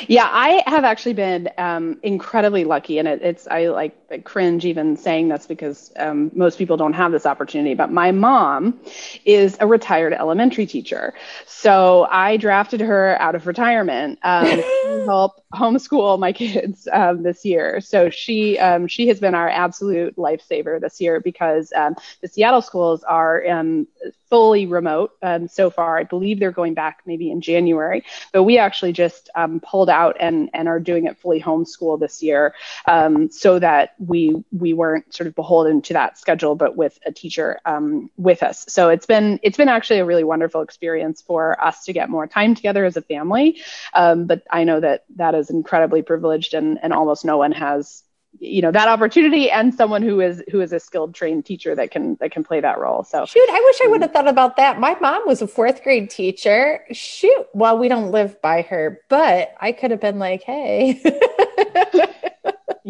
[0.08, 0.30] Yeah.
[0.32, 3.00] I have actually been um, incredibly lucky.
[3.00, 7.12] And it, it's, I like cringe even saying this because um, most people don't have
[7.12, 7.74] this opportunity.
[7.76, 8.80] But my mom
[9.26, 11.14] is a retired elementary teacher.
[11.46, 14.46] So I drafted her out of retirement um,
[14.84, 17.82] to help homeschool my kids um, this year.
[17.82, 22.62] So she, um, she has been our absolute lifesaver this year because um, the Seattle
[22.62, 23.44] schools are
[24.30, 25.98] fully remote um, so far.
[25.98, 30.18] I believe they're going back maybe in January, but we actually just um, pulled out
[30.20, 32.54] and and are doing it fully homeschool this year,
[32.86, 37.12] um, so that we we weren't sort of beholden to that schedule, but with a
[37.12, 38.66] teacher um, with us.
[38.68, 42.28] So it's been it's been actually a really wonderful experience for us to get more
[42.28, 43.62] time together as a family.
[43.94, 48.04] Um, but I know that that is incredibly privileged, and and almost no one has
[48.38, 51.92] you know that opportunity and someone who is who is a skilled trained teacher that
[51.92, 53.04] can that can play that role.
[53.04, 54.04] So shoot i wish i would mm.
[54.04, 54.80] have thought about that.
[54.80, 56.86] My mom was a fourth grade teacher.
[56.92, 61.02] Shoot well we don't live by her but i could have been like hey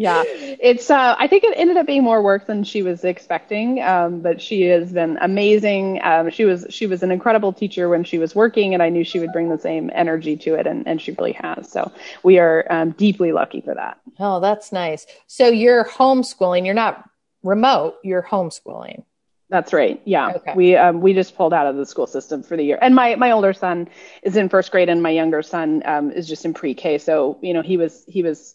[0.00, 0.90] yeah, it's.
[0.90, 4.40] Uh, I think it ended up being more work than she was expecting, um, but
[4.40, 6.00] she has been amazing.
[6.02, 9.04] Um, she was she was an incredible teacher when she was working, and I knew
[9.04, 11.70] she would bring the same energy to it, and, and she really has.
[11.70, 14.00] So we are um, deeply lucky for that.
[14.18, 15.06] Oh, that's nice.
[15.26, 16.64] So you're homeschooling.
[16.64, 17.04] You're not
[17.42, 17.96] remote.
[18.02, 19.04] You're homeschooling.
[19.50, 20.00] That's right.
[20.06, 20.54] Yeah, okay.
[20.54, 23.16] we um, we just pulled out of the school system for the year, and my
[23.16, 23.88] my older son
[24.22, 26.96] is in first grade, and my younger son um, is just in pre K.
[26.96, 28.54] So you know he was he was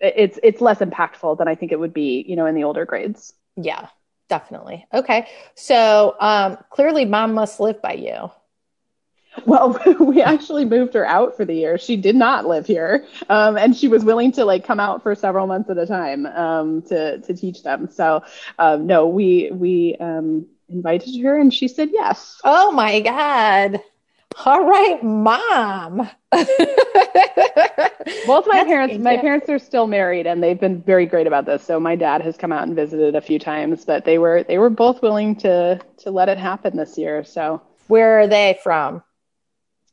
[0.00, 2.84] it's it's less impactful than I think it would be, you know, in the older
[2.84, 3.32] grades.
[3.56, 3.88] Yeah,
[4.28, 4.86] definitely.
[4.92, 5.28] Okay.
[5.54, 8.30] So um, clearly mom must live by you.
[9.44, 11.78] Well, we actually moved her out for the year.
[11.78, 15.14] She did not live here, um, and she was willing to like come out for
[15.14, 17.88] several months at a time um, to to teach them.
[17.90, 18.22] So,
[18.58, 22.40] um, no, we we um, invited her, and she said yes.
[22.44, 23.80] Oh my god!
[24.44, 26.08] All right, mom.
[28.26, 31.46] Both my That's parents, my parents are still married, and they've been very great about
[31.46, 31.62] this.
[31.64, 34.58] So my dad has come out and visited a few times, but they were they
[34.58, 37.24] were both willing to to let it happen this year.
[37.24, 39.02] So where are they from?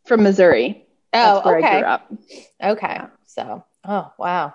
[0.05, 0.85] From Missouri.
[1.13, 1.67] Oh, That's where okay.
[1.67, 2.13] I grew up.
[2.61, 3.07] Okay, yeah.
[3.25, 4.53] so oh wow.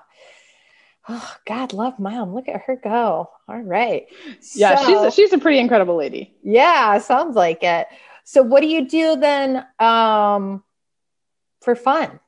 [1.09, 2.35] Oh God, love mom.
[2.35, 3.31] Look at her go.
[3.49, 4.07] All right.
[4.55, 6.35] Yeah, so, she's a, she's a pretty incredible lady.
[6.43, 7.87] Yeah, sounds like it.
[8.29, 10.63] So what do you do then um,
[11.63, 12.21] for fun?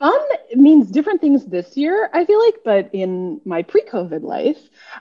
[0.00, 0.20] Fun
[0.54, 4.58] means different things this year, I feel like, but in my pre COVID life,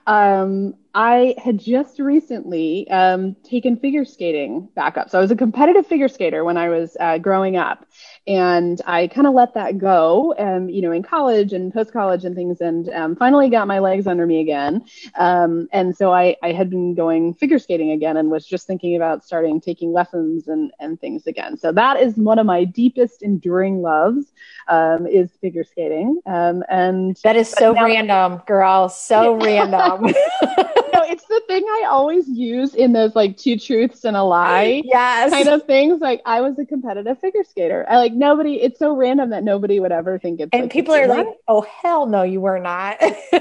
[0.08, 5.12] um, I had just recently um, taken figure skating back up.
[5.12, 7.86] So I was a competitive figure skater when I was uh, growing up
[8.26, 12.26] and I kind of let that go, um, you know, in college and post college
[12.26, 14.84] and things, and um, finally got my legs under me again.
[15.16, 18.96] Um, and so I, I had been going figure skating again, and was just thinking
[18.96, 21.58] about starting taking lessons and and things again.
[21.58, 24.34] So that is one of my deepest enduring loves,
[24.68, 26.20] um, is figure skating.
[26.26, 30.14] Um, and that is so random, girl, so random.
[31.08, 35.32] it's the thing I always use in those like two truths and a lie yes.
[35.32, 36.02] kind of things.
[36.02, 37.86] Like I was a competitive figure skater.
[37.90, 38.62] I like nobody.
[38.62, 40.50] It's so random that nobody would ever think it's.
[40.54, 42.98] And like, people are like, "Oh hell no, you were not."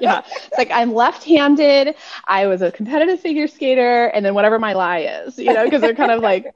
[0.00, 1.94] yeah, it's like I'm left-handed.
[2.26, 5.80] I was a competitive figure skater, and then whatever my lie is, you know, because
[5.80, 6.46] they're kind of like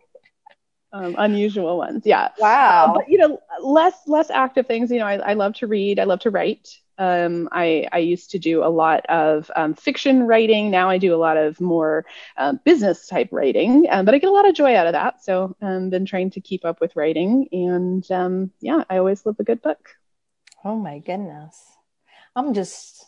[0.93, 2.03] um, unusual ones.
[2.05, 2.29] Yeah.
[2.39, 2.87] Wow.
[2.87, 4.91] Uh, but you know, less less active things.
[4.91, 5.99] You know, I, I love to read.
[5.99, 6.69] I love to write.
[6.99, 10.71] Um, I, I used to do a lot of um, fiction writing.
[10.71, 12.05] Now I do a lot of more
[12.37, 15.23] um, business type writing, um, but I get a lot of joy out of that.
[15.23, 17.49] So I've um, been trying to keep up with writing.
[17.53, 19.91] And um, yeah, I always love a good book.
[20.65, 21.57] Oh my goodness.
[22.35, 23.05] I'm just.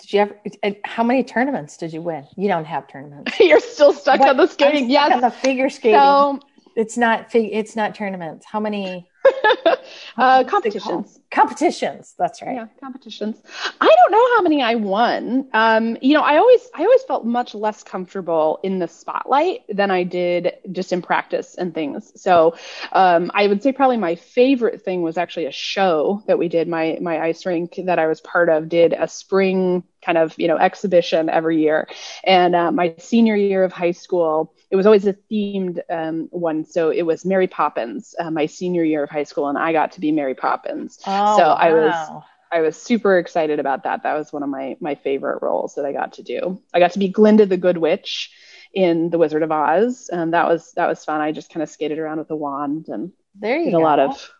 [0.00, 0.40] Did you ever?
[0.62, 2.26] uh, How many tournaments did you win?
[2.36, 3.32] You don't have tournaments.
[3.40, 4.30] You're still stuck What?
[4.30, 4.84] on the skating.
[4.84, 5.14] I'm stuck Yes.
[5.16, 5.98] on the figure skating.
[5.98, 6.40] So
[6.74, 7.34] it's not.
[7.34, 8.46] It's not tournaments.
[8.46, 9.08] How many
[10.16, 11.20] uh, competitions.
[11.32, 12.14] Competitions?
[12.18, 12.54] That's right.
[12.54, 13.42] Yeah, competitions.
[13.80, 15.48] I don't know how many I won.
[15.52, 19.90] Um, you know, I always I always felt much less comfortable in the spotlight than
[19.90, 22.12] I did just in practice and things.
[22.20, 22.54] So
[22.92, 26.68] um, I would say probably my favorite thing was actually a show that we did.
[26.68, 30.48] My my ice rink that I was part of did a spring kind of you
[30.48, 31.88] know exhibition every year,
[32.24, 34.54] and uh, my senior year of high school.
[34.70, 38.82] It was always a themed um, one, so it was Mary Poppins, uh, my senior
[38.82, 40.98] year of high school, and I got to be Mary Poppins.
[41.06, 42.22] Oh, So I was-
[42.54, 44.02] I was super excited about that.
[44.02, 46.60] That was one of my my favorite roles that I got to do.
[46.74, 48.30] I got to be Glinda the Good Witch
[48.74, 51.22] in The Wizard of Oz, and that was that was fun.
[51.22, 53.78] I just kind of skated around with a wand and There you did go.
[53.78, 54.30] a lot of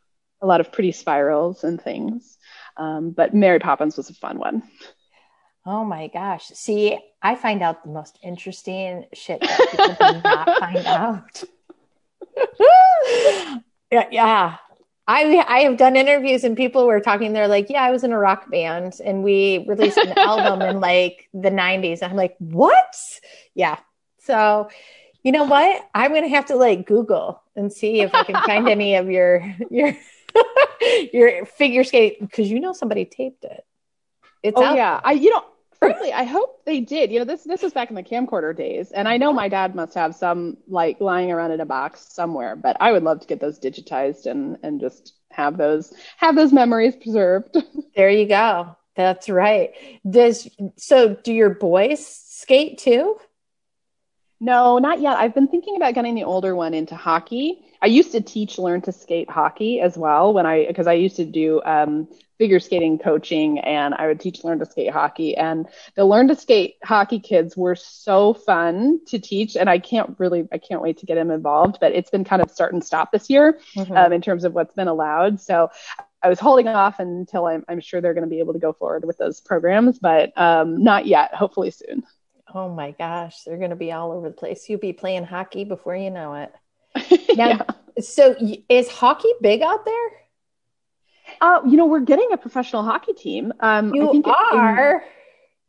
[0.43, 2.37] a lot of pretty spirals and things.
[2.77, 4.63] Um, but Mary Poppins was a fun one.
[5.65, 6.47] Oh my gosh.
[6.49, 11.45] See, I find out the most interesting shit that people do not find out.
[13.91, 14.57] yeah, yeah.
[15.09, 18.13] I I have done interviews and people were talking, they're like, Yeah, I was in
[18.13, 22.03] a rock band and we released an album in like the 90s.
[22.03, 22.97] I'm like, What?
[23.55, 23.79] Yeah.
[24.21, 24.69] So
[25.23, 25.83] you know what?
[25.95, 29.55] I'm gonna have to like Google and see if I can find any of your
[29.71, 29.97] your
[31.13, 33.65] your figure skate because you know somebody taped it.
[34.43, 35.45] It's Oh out yeah, I you know
[35.83, 37.11] frankly I hope they did.
[37.11, 39.75] You know this this was back in the camcorder days, and I know my dad
[39.75, 42.57] must have some like lying around in a box somewhere.
[42.57, 46.53] But I would love to get those digitized and and just have those have those
[46.53, 47.57] memories preserved.
[47.95, 48.75] There you go.
[48.97, 49.73] That's right.
[50.09, 53.19] Does so do your boys skate too?
[54.43, 55.19] No, not yet.
[55.19, 57.65] I've been thinking about getting the older one into hockey.
[57.81, 61.15] I used to teach learn to skate hockey as well when I because I used
[61.17, 65.37] to do um, figure skating coaching and I would teach learn to skate hockey.
[65.37, 70.17] And the learn to skate hockey kids were so fun to teach and I can't
[70.19, 72.85] really I can't wait to get them involved but it's been kind of start and
[72.85, 73.61] stop this year
[73.95, 75.41] um, in terms of what's been allowed.
[75.41, 75.71] So
[76.21, 78.73] I was holding off until I'm, I'm sure they're going to be able to go
[78.73, 81.33] forward with those programs but um, not yet.
[81.33, 82.03] Hopefully soon
[82.55, 84.69] Oh my gosh, they're going to be all over the place.
[84.69, 86.53] You'll be playing hockey before you know it.
[87.37, 87.63] Now, Yeah.
[88.01, 88.37] so
[88.69, 90.09] is hockey big out there?
[91.41, 93.53] Uh, you know, we're getting a professional hockey team.
[93.61, 95.05] Um, I You think it- in- are.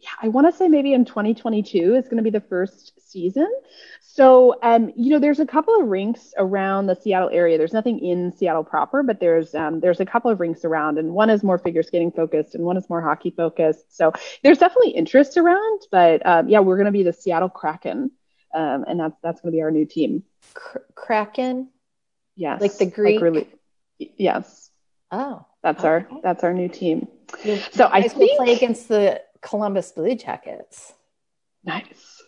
[0.03, 3.49] Yeah, I want to say maybe in 2022 is going to be the first season.
[4.01, 7.57] So, um, you know, there's a couple of rinks around the Seattle area.
[7.57, 11.13] There's nothing in Seattle proper, but there's um, there's a couple of rinks around, and
[11.13, 13.95] one is more figure skating focused, and one is more hockey focused.
[13.95, 14.11] So
[14.43, 15.81] there's definitely interest around.
[15.89, 18.11] But um, yeah, we're going to be the Seattle Kraken,
[18.53, 20.23] um, and that's that's going to be our new team.
[20.53, 21.69] Kr- Kraken.
[22.35, 23.21] Yes, Like the Greek?
[23.21, 23.47] really,
[23.99, 24.71] yes,
[25.11, 27.07] Oh, that's our that's our new team.
[27.71, 30.93] So I think play against the Columbus Blue Jackets.
[31.63, 32.21] nice.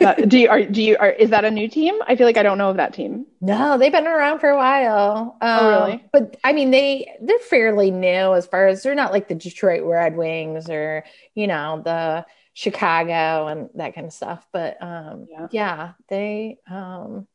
[0.00, 1.94] That- do you are do you are is that a new team?
[2.06, 3.26] I feel like I don't know of that team.
[3.42, 5.36] No, they've been around for a while.
[5.42, 6.04] Oh, Um, really?
[6.14, 9.82] But I mean, they they're fairly new as far as they're not like the Detroit
[9.84, 11.04] Red Wings or
[11.34, 14.46] you know the Chicago and that kind of stuff.
[14.50, 15.48] But um, Yeah.
[15.50, 15.92] yeah.
[16.08, 17.26] they um,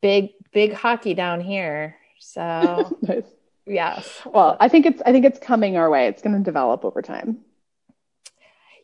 [0.00, 1.96] big big hockey down here.
[2.20, 3.24] So Nice.
[3.66, 6.06] yes, Well, I think it's I think it's coming our way.
[6.08, 7.38] It's going to develop over time.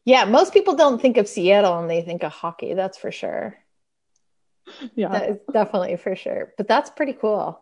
[0.04, 0.24] Yeah.
[0.24, 2.74] Most people don't think of Seattle and they think of hockey.
[2.74, 3.56] That's for sure.
[4.94, 5.08] Yeah.
[5.08, 6.52] That is definitely for sure.
[6.56, 7.60] But that's pretty cool.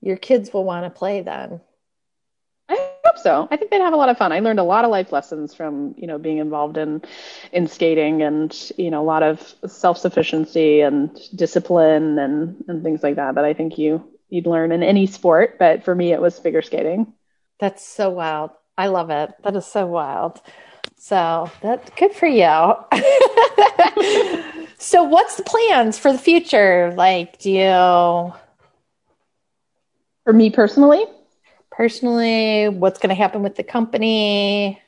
[0.00, 1.60] Your kids will want to play then.
[2.68, 3.48] I hope so.
[3.50, 4.32] I think they'd have a lot of fun.
[4.32, 7.02] I learned a lot of life lessons from, you know, being involved in
[7.52, 13.16] in skating and, you know, a lot of self-sufficiency and discipline and and things like
[13.16, 16.38] that that I think you you'd learn in any sport, but for me it was
[16.38, 17.12] figure skating.
[17.60, 18.50] That's so wild.
[18.76, 19.30] I love it.
[19.42, 20.40] That is so wild.
[20.96, 22.44] So that's good for you.
[24.78, 26.92] so what's the plans for the future?
[26.96, 28.32] Like, do you
[30.24, 31.04] For me personally,
[31.70, 34.80] personally, what's going to happen with the company?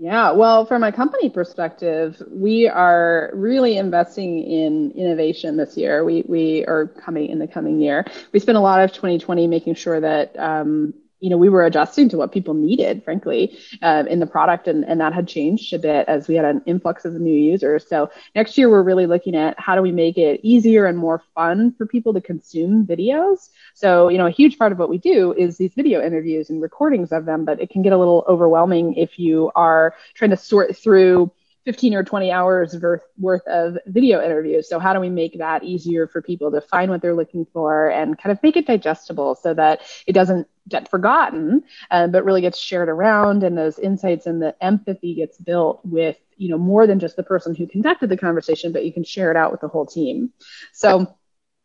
[0.00, 6.04] Yeah, well, from a company perspective, we are really investing in innovation this year.
[6.04, 8.04] We we are coming in the coming year.
[8.32, 12.08] We spent a lot of 2020 making sure that um, you know, we were adjusting
[12.10, 15.78] to what people needed, frankly, uh, in the product, and, and that had changed a
[15.78, 17.88] bit as we had an influx of new users.
[17.88, 21.22] So next year, we're really looking at how do we make it easier and more
[21.34, 23.50] fun for people to consume videos.
[23.74, 26.62] So, you know, a huge part of what we do is these video interviews and
[26.62, 30.36] recordings of them, but it can get a little overwhelming if you are trying to
[30.36, 31.32] sort through
[31.68, 32.74] 15 or 20 hours
[33.18, 34.66] worth, of video interviews.
[34.70, 37.90] So how do we make that easier for people to find what they're looking for
[37.90, 42.40] and kind of make it digestible so that it doesn't get forgotten, uh, but really
[42.40, 46.86] gets shared around and those insights and the empathy gets built with, you know, more
[46.86, 49.60] than just the person who conducted the conversation, but you can share it out with
[49.60, 50.32] the whole team.
[50.72, 51.17] So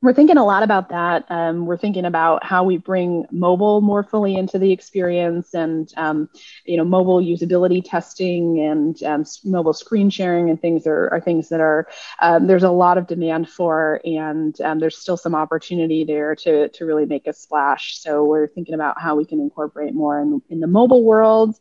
[0.04, 1.24] we're thinking a lot about that.
[1.30, 6.30] Um, we're thinking about how we bring mobile more fully into the experience, and um,
[6.66, 11.48] you know, mobile usability testing and um, mobile screen sharing and things are, are things
[11.48, 11.88] that are
[12.20, 16.68] um, there's a lot of demand for, and um, there's still some opportunity there to
[16.68, 17.98] to really make a splash.
[17.98, 21.56] So we're thinking about how we can incorporate more in, in the mobile world.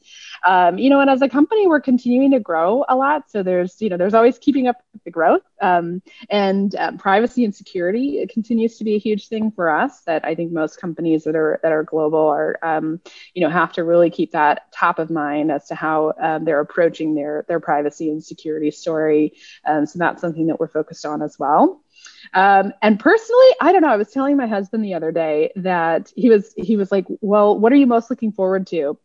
[0.45, 3.31] Um, you know, and as a company, we're continuing to grow a lot.
[3.31, 8.32] So there's you know there's always keeping up with the growth and privacy and security
[8.33, 11.61] continues to be a huge thing for us that I think most companies that are
[11.63, 13.01] that are global are um,
[13.35, 16.61] you know have to really keep that top of mind as to how um, they're
[16.61, 19.35] approaching their their privacy and security story.
[19.67, 21.83] Um, so that's something that we're focused on as well.
[22.35, 23.89] Um, and personally, I don't know.
[23.89, 27.59] I was telling my husband the other day that he was he was like, "Well,
[27.59, 28.99] what are you most looking forward to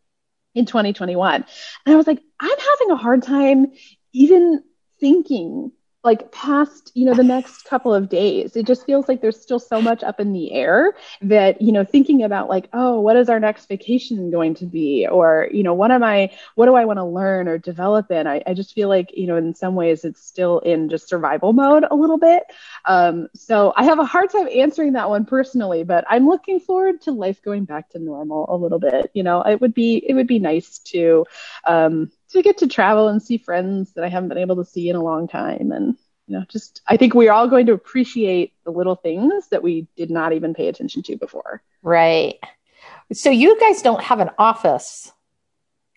[0.54, 1.44] in 2021?"
[1.86, 3.72] And I was like, "I'm having a hard time
[4.12, 4.62] even
[5.00, 5.72] thinking
[6.04, 9.58] like past you know the next couple of days it just feels like there's still
[9.58, 13.28] so much up in the air that you know thinking about like oh what is
[13.28, 15.06] our next vacation going to be?
[15.10, 18.26] Or you know what am i what do i want to learn or develop in?
[18.26, 21.52] I, I just feel like you know in some ways it's still in just survival
[21.52, 22.44] mode a little bit.
[22.84, 27.00] Um, so i have a hard time answering that one personally but i'm looking forward
[27.02, 29.42] to life going back to normal a little bit you know?
[29.42, 31.26] It would be it would be nice to
[31.66, 34.88] um, to get to travel and see friends that I haven't been able to see
[34.88, 35.72] in a long time.
[35.72, 39.62] And, you know, just I think we're all going to appreciate the little things that
[39.62, 41.62] we did not even pay attention to before.
[41.82, 42.36] Right.
[43.12, 45.12] So you guys don't have an office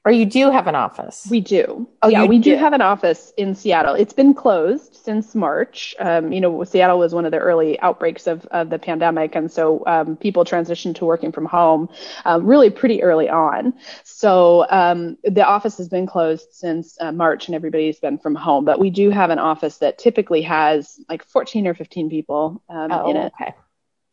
[0.03, 1.27] or you do have an office?
[1.29, 1.87] We do.
[2.01, 2.51] Oh, yeah, we do.
[2.51, 2.57] do.
[2.57, 3.93] have an office in Seattle.
[3.93, 5.93] It's been closed since March.
[5.99, 9.51] Um, you know, Seattle was one of the early outbreaks of, of the pandemic, and
[9.51, 11.87] so um, people transitioned to working from home
[12.25, 13.73] um, really pretty early on.
[14.03, 18.65] So um, the office has been closed since uh, March, and everybody's been from home.
[18.65, 22.91] But we do have an office that typically has like 14 or 15 people um,
[22.91, 23.33] oh, in it.
[23.39, 23.53] Okay.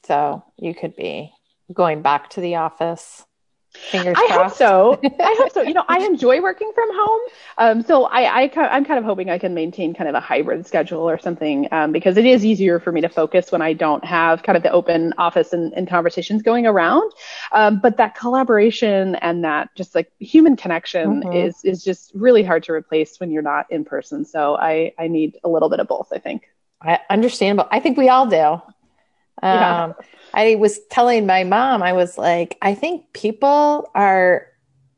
[0.05, 1.33] So you could be
[1.73, 3.25] going back to the office.
[3.75, 4.59] Fingers I crossed.
[4.59, 5.11] hope so.
[5.21, 5.63] I hope so.
[5.69, 7.21] You know, I enjoy working from home.
[7.59, 10.67] Um, so I, I, I'm kind of hoping I can maintain kind of a hybrid
[10.67, 14.05] schedule or something um, because it is easier for me to focus when I don't
[14.05, 17.13] have kind of the open office and, and conversations going around.
[17.53, 21.33] Um, but that collaboration and that just like human connection mm-hmm.
[21.33, 24.25] is is just really hard to replace when you're not in person.
[24.25, 26.09] So I I need a little bit of both.
[26.13, 26.49] I think.
[26.81, 28.63] I understand, but I think we all do.
[29.43, 29.85] Yeah.
[29.85, 29.95] Um,
[30.35, 34.47] I was telling my mom, I was like, I think people are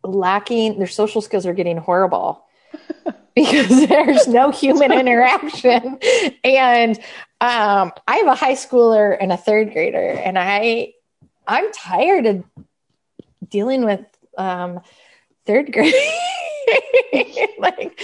[0.03, 2.45] lacking, their social skills are getting horrible
[3.35, 5.99] because there's no human interaction.
[6.45, 6.99] And
[7.41, 10.93] um, I have a high schooler and a third grader, and I,
[11.47, 12.45] I'm tired of
[13.49, 14.05] dealing with
[14.37, 14.81] um,
[15.47, 15.95] third grade.
[17.59, 18.01] like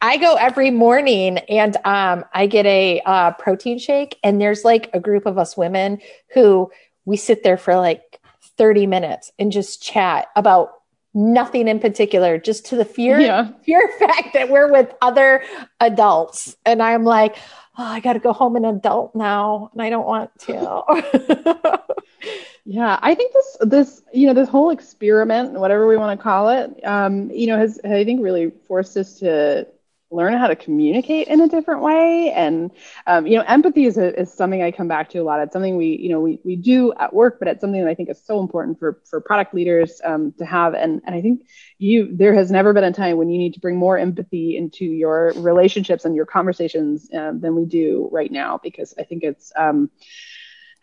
[0.00, 4.90] I go every morning and um, I get a uh, protein shake, and there's like
[4.92, 6.00] a group of us women
[6.34, 6.70] who
[7.04, 8.20] we sit there for like
[8.56, 10.72] 30 minutes and just chat about
[11.14, 13.50] nothing in particular, just to the fear yeah.
[13.62, 15.42] fear fact that we're with other
[15.80, 16.56] adults.
[16.64, 17.36] And I'm like,
[17.78, 21.82] oh, I got to go home an adult now, and I don't want to.
[22.64, 26.50] Yeah, I think this this you know this whole experiment, whatever we want to call
[26.50, 29.66] it, um, you know, has I think really forced us to
[30.12, 32.32] learn how to communicate in a different way.
[32.32, 32.70] And
[33.06, 35.40] um, you know, empathy is a, is something I come back to a lot.
[35.40, 37.94] It's something we you know we we do at work, but it's something that I
[37.94, 40.74] think is so important for for product leaders um, to have.
[40.74, 41.46] And and I think
[41.78, 44.84] you there has never been a time when you need to bring more empathy into
[44.84, 49.50] your relationships and your conversations um, than we do right now, because I think it's
[49.56, 49.90] um,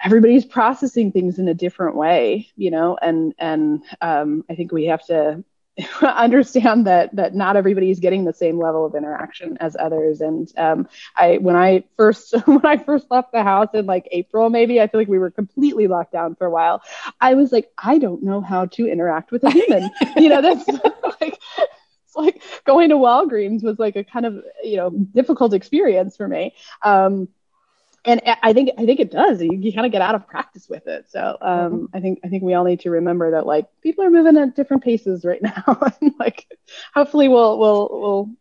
[0.03, 4.85] everybody's processing things in a different way, you know, and and um, I think we
[4.85, 5.43] have to
[6.01, 10.21] understand that that not everybody is getting the same level of interaction as others.
[10.21, 14.49] And um, I when I first when I first left the house in like April,
[14.49, 16.81] maybe I feel like we were completely locked down for a while.
[17.21, 19.89] I was like, I don't know how to interact with a human.
[20.17, 20.67] you know, that's
[21.21, 21.39] like
[22.15, 26.55] like going to Walgreens was like a kind of you know difficult experience for me.
[26.83, 27.29] Um,
[28.07, 29.41] and I think I think it does.
[29.41, 31.07] You, you kind of get out of practice with it.
[31.09, 31.85] So um, mm-hmm.
[31.93, 34.55] I think I think we all need to remember that like people are moving at
[34.55, 36.47] different paces right now, and like
[36.93, 37.89] hopefully we'll we'll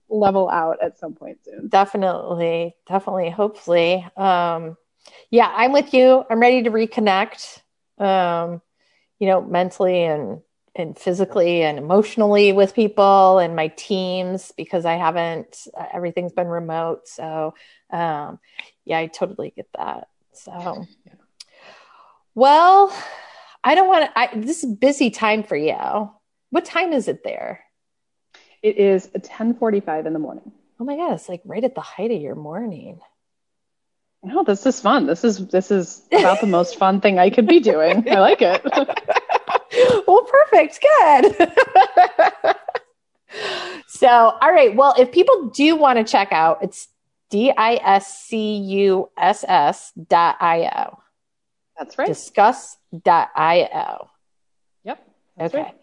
[0.09, 1.69] we'll level out at some point soon.
[1.69, 4.07] Definitely, definitely, hopefully.
[4.17, 4.77] Um,
[5.31, 6.25] yeah, I'm with you.
[6.31, 7.61] I'm ready to reconnect.
[7.99, 8.63] Um,
[9.19, 10.43] you know, mentally and
[10.77, 17.09] and physically and emotionally with people and my teams because I haven't everything's been remote.
[17.09, 17.55] So
[17.91, 18.39] um,
[18.87, 20.09] yeah, I totally get that.
[20.33, 21.13] So, yeah.
[22.35, 22.97] well,
[23.63, 24.41] I don't want to.
[24.41, 26.11] This is busy time for you.
[26.51, 27.65] What time is it there?
[28.63, 30.53] It is ten forty-five in the morning.
[30.79, 33.01] Oh my god, it's like right at the height of your morning.
[34.23, 35.07] No, this is fun.
[35.07, 38.09] This is this is about the most fun thing I could be doing.
[38.11, 38.63] I like it.
[40.07, 40.81] well, perfect.
[40.81, 41.37] Good.
[43.87, 44.75] so, all right.
[44.75, 46.89] Well, if people do want to check out, it's
[47.31, 48.33] D-I-S-C-U-S-S
[50.09, 50.99] dot I-O.
[51.79, 52.09] That's right.
[52.09, 54.09] Discuss dot I-O.
[54.85, 55.09] Yep.
[55.41, 55.59] okay.
[55.63, 55.75] Right.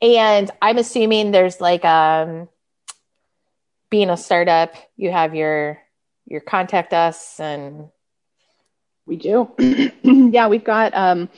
[0.00, 2.48] And I'm assuming there's like um
[3.90, 5.80] being a startup, you have your
[6.26, 7.88] your contact us and
[9.06, 9.50] we do.
[10.02, 11.28] yeah, we've got um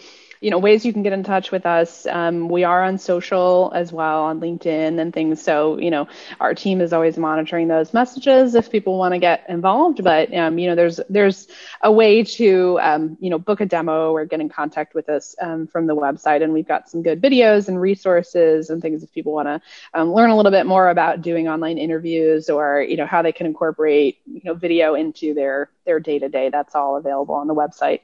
[0.40, 2.06] you know ways you can get in touch with us.
[2.06, 5.42] Um, we are on social as well on linkedin and things.
[5.42, 6.08] So you know
[6.40, 10.02] our team is always monitoring those messages if people want to get involved.
[10.02, 11.48] But um, you know there's there's
[11.82, 15.34] a way to um, you know book a demo or get in contact with us
[15.40, 16.42] um, from the website.
[16.42, 19.60] And we've got some good videos and resources and things if people want to
[19.94, 23.32] um, learn a little bit more about doing online interviews or you know how they
[23.32, 27.46] can incorporate you know video into their their day to day that's all available on
[27.46, 28.00] the website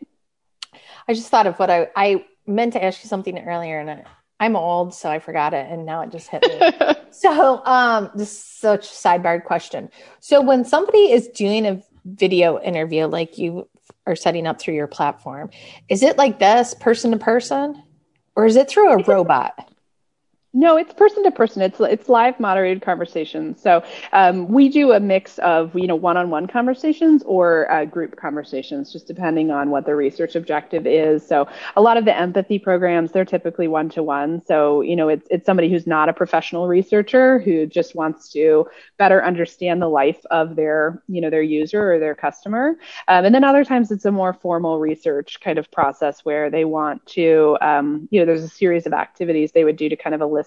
[1.08, 4.04] I just thought of what I, I meant to ask you something earlier and I,
[4.38, 6.94] I'm old, so I forgot it, and now it just hit me.
[7.10, 9.88] so, um, this is such a sidebar question.
[10.20, 13.66] So, when somebody is doing a video interview, like you
[14.06, 15.50] are setting up through your platform,
[15.88, 17.82] is it like this, person to person,
[18.34, 19.65] or is it through a robot?
[20.58, 21.60] No, it's person to person.
[21.60, 23.60] It's it's live moderated conversations.
[23.60, 23.84] So
[24.14, 29.06] um, we do a mix of you know one-on-one conversations or uh, group conversations, just
[29.06, 31.28] depending on what the research objective is.
[31.28, 31.46] So
[31.76, 34.46] a lot of the empathy programs they're typically one-to-one.
[34.46, 38.66] So you know it's it's somebody who's not a professional researcher who just wants to
[38.96, 42.78] better understand the life of their you know their user or their customer.
[43.08, 46.64] Um, and then other times it's a more formal research kind of process where they
[46.64, 50.14] want to um, you know there's a series of activities they would do to kind
[50.14, 50.45] of elicit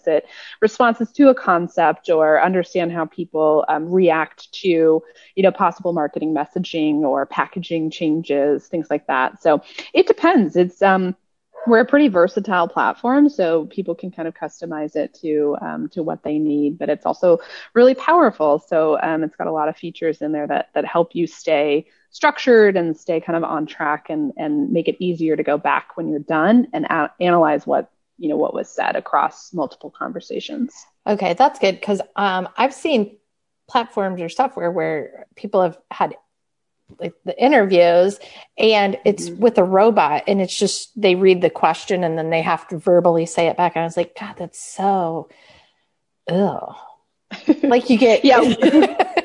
[0.62, 5.02] responses to a concept or understand how people um, react to,
[5.36, 9.42] you know, possible marketing messaging or packaging changes, things like that.
[9.42, 9.62] So
[9.94, 10.56] it depends.
[10.56, 11.16] It's um,
[11.68, 16.04] we're a pretty versatile platform, so people can kind of customize it to um, to
[16.04, 16.78] what they need.
[16.78, 17.40] But it's also
[17.74, 18.60] really powerful.
[18.60, 21.88] So um, it's got a lot of features in there that that help you stay
[22.12, 25.96] structured and stay kind of on track and and make it easier to go back
[25.96, 30.86] when you're done and a- analyze what you know what was said across multiple conversations.
[31.08, 33.18] Okay that's good because um, i've seen
[33.68, 36.16] platforms or software where people have had
[36.98, 38.20] like the interviews
[38.58, 39.42] and it's mm-hmm.
[39.42, 42.78] with a robot and it's just they read the question and then they have to
[42.78, 45.30] verbally say it back and i was like god that's so
[46.28, 46.76] ugh.
[47.64, 48.40] Like you get yeah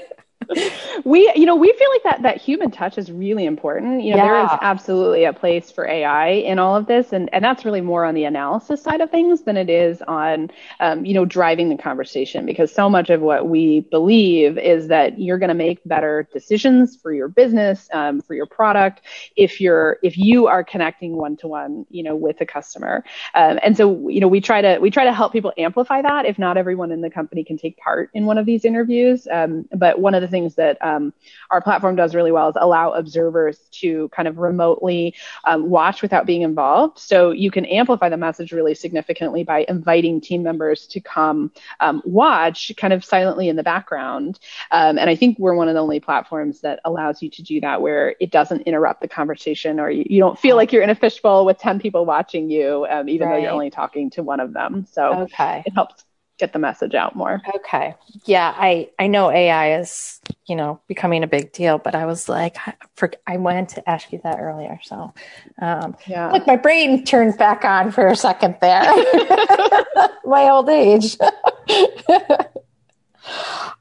[1.14, 4.02] we you know we feel like that that human touch is really important.
[4.02, 4.26] You know yeah.
[4.26, 7.80] there is absolutely a place for ai in all of this and and that's really
[7.80, 10.50] more on the analysis side of things than it is on
[10.80, 15.20] um, you know driving the conversation because so much of what we believe is that
[15.20, 19.02] you're going to make better decisions for your business um, for your product
[19.36, 23.04] if you're if you are connecting one to one you know with a customer.
[23.34, 26.26] Um, and so you know we try to we try to help people amplify that.
[26.26, 29.68] If not everyone in the company can take part in one of these interviews um,
[29.72, 31.03] but one of the things that um,
[31.50, 36.26] our platform does really well is allow observers to kind of remotely um, watch without
[36.26, 36.98] being involved.
[36.98, 42.02] So you can amplify the message really significantly by inviting team members to come um,
[42.04, 44.38] watch kind of silently in the background.
[44.70, 47.60] Um, and I think we're one of the only platforms that allows you to do
[47.60, 50.90] that where it doesn't interrupt the conversation or you, you don't feel like you're in
[50.90, 53.36] a fishbowl with 10 people watching you, um, even right.
[53.36, 54.86] though you're only talking to one of them.
[54.90, 55.62] So okay.
[55.66, 56.04] it helps
[56.38, 57.40] get the message out more.
[57.56, 57.94] Okay.
[58.24, 62.28] Yeah, I I know AI is, you know, becoming a big deal, but I was
[62.28, 62.56] like
[62.96, 64.78] for I wanted to ask you that earlier.
[64.82, 65.12] So,
[65.60, 66.30] um yeah.
[66.32, 68.82] Look, my brain turned back on for a second there.
[70.24, 71.16] my old age.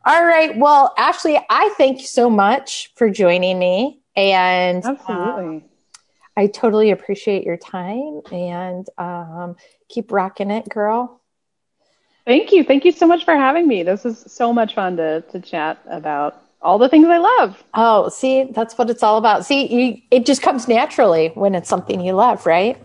[0.05, 0.57] All right.
[0.57, 5.43] Well, Ashley, I thank you so much for joining me and Absolutely.
[5.43, 5.63] Um,
[6.35, 9.55] I totally appreciate your time and um,
[9.89, 11.21] keep rocking it, girl.
[12.25, 12.63] Thank you.
[12.63, 13.83] Thank you so much for having me.
[13.83, 17.61] This is so much fun to, to chat about all the things I love.
[17.73, 19.45] Oh, see, that's what it's all about.
[19.45, 22.81] See, you, it just comes naturally when it's something you love, right?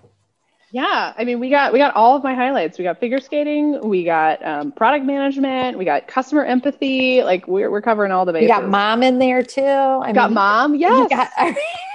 [0.71, 2.77] Yeah, I mean, we got we got all of my highlights.
[2.77, 7.23] We got figure skating, we got um, product management, we got customer empathy.
[7.23, 8.45] Like we're we're covering all the bases.
[8.45, 9.63] We got mom in there too.
[9.63, 10.75] I got mean, mom.
[10.75, 11.31] Yes, you got,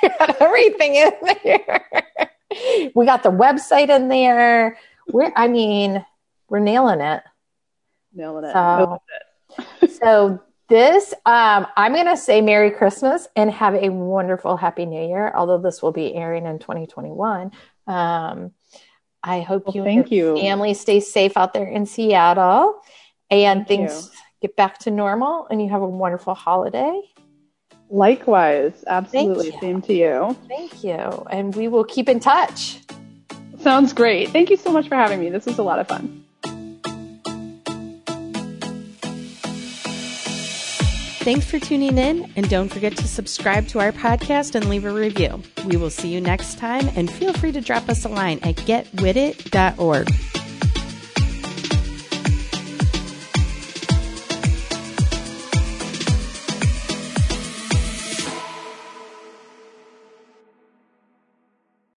[0.01, 1.11] you got everything in
[1.43, 1.85] there.
[2.95, 4.75] we got the website in there.
[5.07, 6.03] We're, I mean,
[6.49, 7.21] we're nailing it.
[8.13, 8.53] Nailing it.
[8.53, 9.01] So,
[9.99, 10.39] so
[10.69, 15.31] this, um, I'm going to say Merry Christmas and have a wonderful Happy New Year.
[15.35, 17.51] Although this will be airing in 2021.
[17.87, 18.51] Um,
[19.23, 20.41] I hope Well, you thank and your you.
[20.41, 22.81] family stay safe out there in Seattle
[23.29, 24.11] and Thank things
[24.41, 27.01] get back to normal and you have a wonderful holiday.
[27.89, 29.51] Likewise, absolutely.
[29.59, 30.35] Same to you.
[30.47, 30.97] Thank you.
[31.29, 32.79] And we will keep in touch.
[33.59, 34.29] Sounds great.
[34.31, 35.29] Thank you so much for having me.
[35.29, 36.22] This was a lot of fun.
[41.23, 44.91] Thanks for tuning in, and don't forget to subscribe to our podcast and leave a
[44.91, 45.41] review.
[45.65, 48.57] We will see you next time, and feel free to drop us a line at
[48.57, 50.42] getwithit.org.